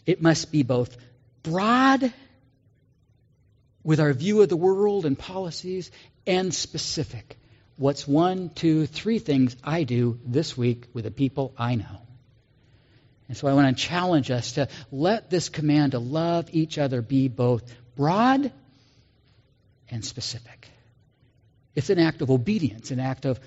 It 0.05 0.21
must 0.21 0.51
be 0.51 0.63
both 0.63 0.95
broad 1.43 2.13
with 3.85 3.99
our 4.01 4.11
view 4.11 4.41
of 4.41 4.49
the 4.49 4.57
world 4.57 5.05
and 5.05 5.17
policies 5.17 5.91
and 6.27 6.53
specific. 6.53 7.37
What's 7.77 8.07
one, 8.07 8.49
two, 8.49 8.87
three 8.87 9.19
things 9.19 9.55
I 9.63 9.83
do 9.83 10.19
this 10.25 10.57
week 10.57 10.87
with 10.93 11.05
the 11.05 11.11
people 11.11 11.53
I 11.57 11.75
know? 11.75 12.01
And 13.27 13.37
so 13.37 13.47
I 13.47 13.53
want 13.53 13.77
to 13.77 13.83
challenge 13.83 14.31
us 14.31 14.53
to 14.53 14.67
let 14.91 15.29
this 15.29 15.49
command 15.49 15.91
to 15.91 15.99
love 15.99 16.49
each 16.51 16.77
other 16.77 17.01
be 17.01 17.27
both 17.27 17.63
broad 17.95 18.51
and 19.89 20.03
specific. 20.03 20.67
It's 21.75 21.89
an 21.89 21.99
act 21.99 22.21
of 22.21 22.31
obedience, 22.31 22.89
an 22.89 22.99
act 22.99 23.25
of, 23.25 23.39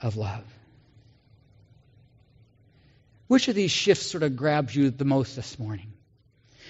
of 0.00 0.16
love. 0.16 0.44
Which 3.28 3.48
of 3.48 3.54
these 3.54 3.70
shifts 3.70 4.06
sort 4.06 4.22
of 4.22 4.36
grabs 4.36 4.74
you 4.74 4.90
the 4.90 5.04
most 5.04 5.36
this 5.36 5.58
morning? 5.58 5.92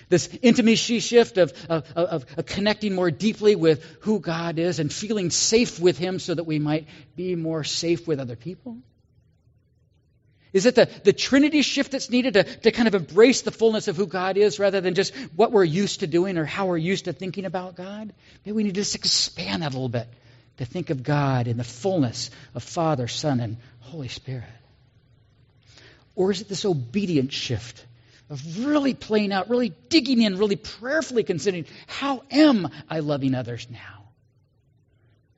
This 0.09 0.29
intimacy 0.41 1.01
shift 1.01 1.37
of, 1.37 1.53
of, 1.69 1.85
of, 1.95 2.27
of, 2.37 2.47
connecting 2.47 2.95
more 2.95 3.11
deeply 3.11 3.57
with 3.57 3.85
who 4.01 4.21
God 4.21 4.59
is 4.59 4.79
and 4.79 4.91
feeling 4.93 5.31
safe 5.31 5.79
with 5.79 5.99
Him 5.99 6.19
so 6.19 6.35
that 6.35 6.45
we 6.45 6.59
might 6.59 6.87
be 7.15 7.37
more 7.37 7.63
safe 7.63 8.07
with 8.09 8.19
other 8.19 8.37
people? 8.37 8.79
Is 10.53 10.65
it 10.65 10.75
the, 10.75 10.89
the 11.05 11.13
Trinity 11.13 11.61
shift 11.61 11.93
that's 11.93 12.09
needed 12.09 12.35
to, 12.35 12.45
to 12.45 12.73
kind 12.73 12.89
of 12.89 12.95
embrace 12.95 13.43
the 13.43 13.51
fullness 13.51 13.87
of 13.87 13.97
who 13.97 14.07
God 14.07 14.39
is 14.39 14.59
rather 14.59 14.81
than 14.81 14.95
just 14.95 15.15
what 15.37 15.53
we're 15.53 15.65
used 15.65 16.01
to 16.01 16.07
doing 16.07 16.39
or 16.39 16.47
how 16.47 16.67
we're 16.67 16.79
used 16.79 17.05
to 17.05 17.13
thinking 17.13 17.45
about 17.45 17.77
God? 17.77 18.13
Maybe 18.45 18.57
we 18.57 18.63
need 18.63 18.75
to 18.75 18.81
just 18.81 18.95
expand 18.95 19.63
that 19.63 19.73
a 19.73 19.77
little 19.77 19.91
bit 19.91 20.09
to 20.57 20.65
think 20.65 20.89
of 20.89 21.03
God 21.03 21.49
in 21.49 21.59
the 21.59 21.65
fullness 21.65 22.31
of 22.55 22.63
Father, 22.63 23.09
Son, 23.09 23.41
and 23.41 23.59
Holy 23.81 24.09
Spirit. 24.09 24.45
Or 26.17 26.31
is 26.31 26.41
it 26.41 26.49
this 26.49 26.65
obedient 26.65 27.33
shift 27.33 27.85
of 28.31 28.67
really 28.67 28.95
playing 28.95 29.33
out, 29.33 29.49
really 29.49 29.73
digging 29.89 30.23
in, 30.23 30.39
really 30.39 30.57
prayerfully 30.57 31.25
considering 31.25 31.67
how 31.87 32.23
am 32.31 32.69
I 32.91 33.01
loving 33.01 33.35
others 33.35 33.67
now? 33.71 34.11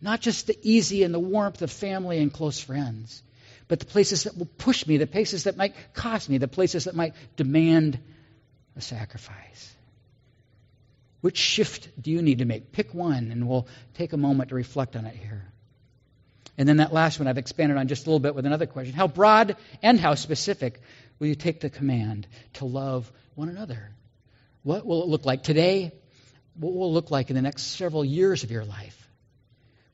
Not 0.00 0.20
just 0.20 0.46
the 0.46 0.58
easy 0.62 1.02
and 1.02 1.12
the 1.12 1.20
warmth 1.20 1.62
of 1.62 1.70
family 1.70 2.18
and 2.18 2.32
close 2.32 2.58
friends 2.58 3.22
but 3.70 3.78
the 3.78 3.86
places 3.86 4.24
that 4.24 4.36
will 4.36 4.48
push 4.58 4.84
me, 4.84 4.96
the 4.96 5.06
places 5.06 5.44
that 5.44 5.56
might 5.56 5.76
cost 5.94 6.28
me, 6.28 6.38
the 6.38 6.48
places 6.48 6.84
that 6.84 6.96
might 6.96 7.14
demand 7.36 8.00
a 8.76 8.80
sacrifice. 8.80 9.72
Which 11.20 11.38
shift 11.38 11.88
do 12.02 12.10
you 12.10 12.20
need 12.20 12.38
to 12.38 12.44
make? 12.44 12.72
Pick 12.72 12.92
one, 12.92 13.30
and 13.30 13.48
we'll 13.48 13.68
take 13.94 14.12
a 14.12 14.16
moment 14.16 14.48
to 14.48 14.56
reflect 14.56 14.96
on 14.96 15.06
it 15.06 15.14
here. 15.14 15.44
And 16.58 16.68
then 16.68 16.78
that 16.78 16.92
last 16.92 17.20
one 17.20 17.28
I've 17.28 17.38
expanded 17.38 17.78
on 17.78 17.86
just 17.86 18.06
a 18.06 18.10
little 18.10 18.18
bit 18.18 18.34
with 18.34 18.44
another 18.44 18.66
question. 18.66 18.92
How 18.92 19.06
broad 19.06 19.56
and 19.84 20.00
how 20.00 20.16
specific 20.16 20.80
will 21.20 21.28
you 21.28 21.36
take 21.36 21.60
the 21.60 21.70
command 21.70 22.26
to 22.54 22.64
love 22.64 23.10
one 23.36 23.48
another? 23.48 23.90
What 24.64 24.84
will 24.84 25.02
it 25.02 25.08
look 25.08 25.24
like 25.24 25.44
today? 25.44 25.92
What 26.58 26.74
will 26.74 26.88
it 26.88 26.92
look 26.92 27.10
like 27.10 27.30
in 27.30 27.36
the 27.36 27.42
next 27.42 27.62
several 27.62 28.04
years 28.04 28.42
of 28.42 28.50
your 28.50 28.64
life? 28.64 28.96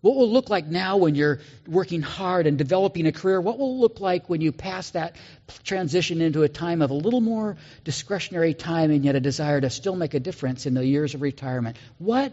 What 0.01 0.15
will 0.15 0.25
it 0.25 0.33
look 0.33 0.51
like 0.51 0.67
now 0.67 0.99
when 0.99 1.17
you're 1.17 1.41
working 1.67 2.01
hard 2.01 2.47
and 2.47 2.57
developing 2.57 3.07
a 3.07 3.13
career? 3.13 3.41
What 3.41 3.59
will 3.59 3.73
it 3.73 3.79
look 3.79 4.01
like 4.01 4.29
when 4.29 4.41
you 4.41 4.53
pass 4.53 4.91
that 4.91 5.17
transition 5.65 6.21
into 6.21 6.45
a 6.45 6.49
time 6.49 6.81
of 6.81 6.91
a 6.91 6.95
little 6.95 7.21
more 7.21 7.57
discretionary 7.83 8.55
time 8.55 8.93
and 8.93 9.05
yet 9.05 9.17
a 9.17 9.21
desire 9.21 9.61
to 9.61 9.69
still 9.69 9.97
make 9.97 10.15
a 10.15 10.21
difference 10.21 10.65
in 10.65 10.75
the 10.75 10.87
years 10.87 11.15
of 11.15 11.23
retirement? 11.23 11.77
What 11.99 12.33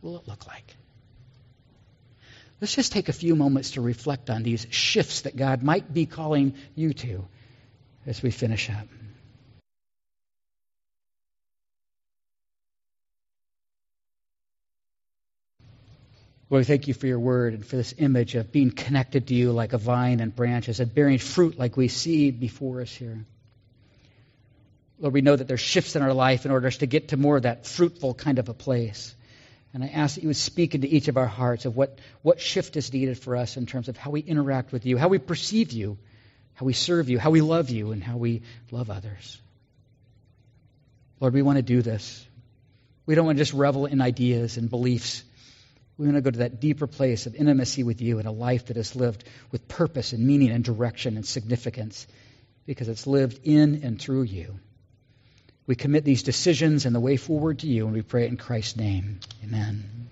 will 0.00 0.16
it 0.16 0.28
look 0.28 0.46
like? 0.46 0.76
Let's 2.60 2.74
just 2.74 2.92
take 2.92 3.08
a 3.08 3.12
few 3.12 3.34
moments 3.34 3.72
to 3.72 3.80
reflect 3.80 4.30
on 4.30 4.44
these 4.44 4.66
shifts 4.70 5.22
that 5.22 5.36
God 5.36 5.62
might 5.62 5.92
be 5.92 6.06
calling 6.06 6.54
you 6.76 6.94
to 6.94 7.26
as 8.06 8.22
we 8.22 8.30
finish 8.30 8.70
up. 8.70 8.86
Lord, 16.48 16.60
we 16.60 16.64
thank 16.64 16.86
you 16.86 16.94
for 16.94 17.08
your 17.08 17.18
word 17.18 17.54
and 17.54 17.66
for 17.66 17.74
this 17.74 17.92
image 17.98 18.36
of 18.36 18.52
being 18.52 18.70
connected 18.70 19.26
to 19.26 19.34
you 19.34 19.50
like 19.50 19.72
a 19.72 19.78
vine 19.78 20.20
and 20.20 20.34
branches 20.34 20.78
and 20.78 20.94
bearing 20.94 21.18
fruit 21.18 21.58
like 21.58 21.76
we 21.76 21.88
see 21.88 22.30
before 22.30 22.80
us 22.82 22.94
here. 22.94 23.24
Lord, 25.00 25.12
we 25.12 25.22
know 25.22 25.34
that 25.34 25.48
there's 25.48 25.60
shifts 25.60 25.96
in 25.96 26.02
our 26.02 26.12
life 26.12 26.44
in 26.44 26.52
order 26.52 26.70
to 26.70 26.86
get 26.86 27.08
to 27.08 27.16
more 27.16 27.36
of 27.36 27.42
that 27.42 27.66
fruitful 27.66 28.14
kind 28.14 28.38
of 28.38 28.48
a 28.48 28.54
place. 28.54 29.12
And 29.74 29.82
I 29.82 29.88
ask 29.88 30.14
that 30.14 30.22
you 30.22 30.28
would 30.28 30.36
speak 30.36 30.76
into 30.76 30.86
each 30.86 31.08
of 31.08 31.16
our 31.16 31.26
hearts 31.26 31.64
of 31.64 31.76
what, 31.76 31.98
what 32.22 32.40
shift 32.40 32.76
is 32.76 32.92
needed 32.92 33.18
for 33.18 33.34
us 33.36 33.56
in 33.56 33.66
terms 33.66 33.88
of 33.88 33.96
how 33.96 34.12
we 34.12 34.20
interact 34.20 34.70
with 34.70 34.86
you, 34.86 34.96
how 34.96 35.08
we 35.08 35.18
perceive 35.18 35.72
you, 35.72 35.98
how 36.56 36.64
we 36.66 36.72
serve 36.72 37.08
you, 37.08 37.18
how 37.18 37.30
we 37.30 37.42
love 37.42 37.70
you, 37.70 37.92
and 37.92 38.02
how 38.02 38.16
we 38.16 38.42
love 38.70 38.90
others. 38.90 39.38
Lord, 41.20 41.34
we 41.34 41.42
want 41.42 41.56
to 41.56 41.62
do 41.62 41.82
this. 41.82 42.26
We 43.04 43.14
don't 43.14 43.26
want 43.26 43.36
to 43.36 43.42
just 43.42 43.52
revel 43.52 43.86
in 43.86 44.00
ideas 44.00 44.56
and 44.56 44.68
beliefs. 44.68 45.22
We 45.98 46.06
want 46.06 46.16
to 46.16 46.22
go 46.22 46.30
to 46.30 46.38
that 46.38 46.60
deeper 46.60 46.86
place 46.86 47.26
of 47.26 47.34
intimacy 47.34 47.82
with 47.82 48.00
you 48.00 48.18
and 48.18 48.26
a 48.26 48.32
life 48.32 48.66
that 48.66 48.78
is 48.78 48.96
lived 48.96 49.24
with 49.52 49.68
purpose 49.68 50.12
and 50.12 50.26
meaning 50.26 50.50
and 50.50 50.64
direction 50.64 51.16
and 51.16 51.26
significance 51.26 52.06
because 52.64 52.88
it's 52.88 53.06
lived 53.06 53.40
in 53.44 53.82
and 53.84 54.00
through 54.00 54.22
you. 54.22 54.58
We 55.66 55.74
commit 55.74 56.04
these 56.04 56.22
decisions 56.22 56.86
and 56.86 56.94
the 56.94 57.00
way 57.00 57.16
forward 57.16 57.60
to 57.60 57.66
you, 57.66 57.84
and 57.84 57.94
we 57.94 58.02
pray 58.02 58.24
it 58.24 58.30
in 58.30 58.36
Christ's 58.36 58.76
name. 58.76 59.20
Amen. 59.44 60.08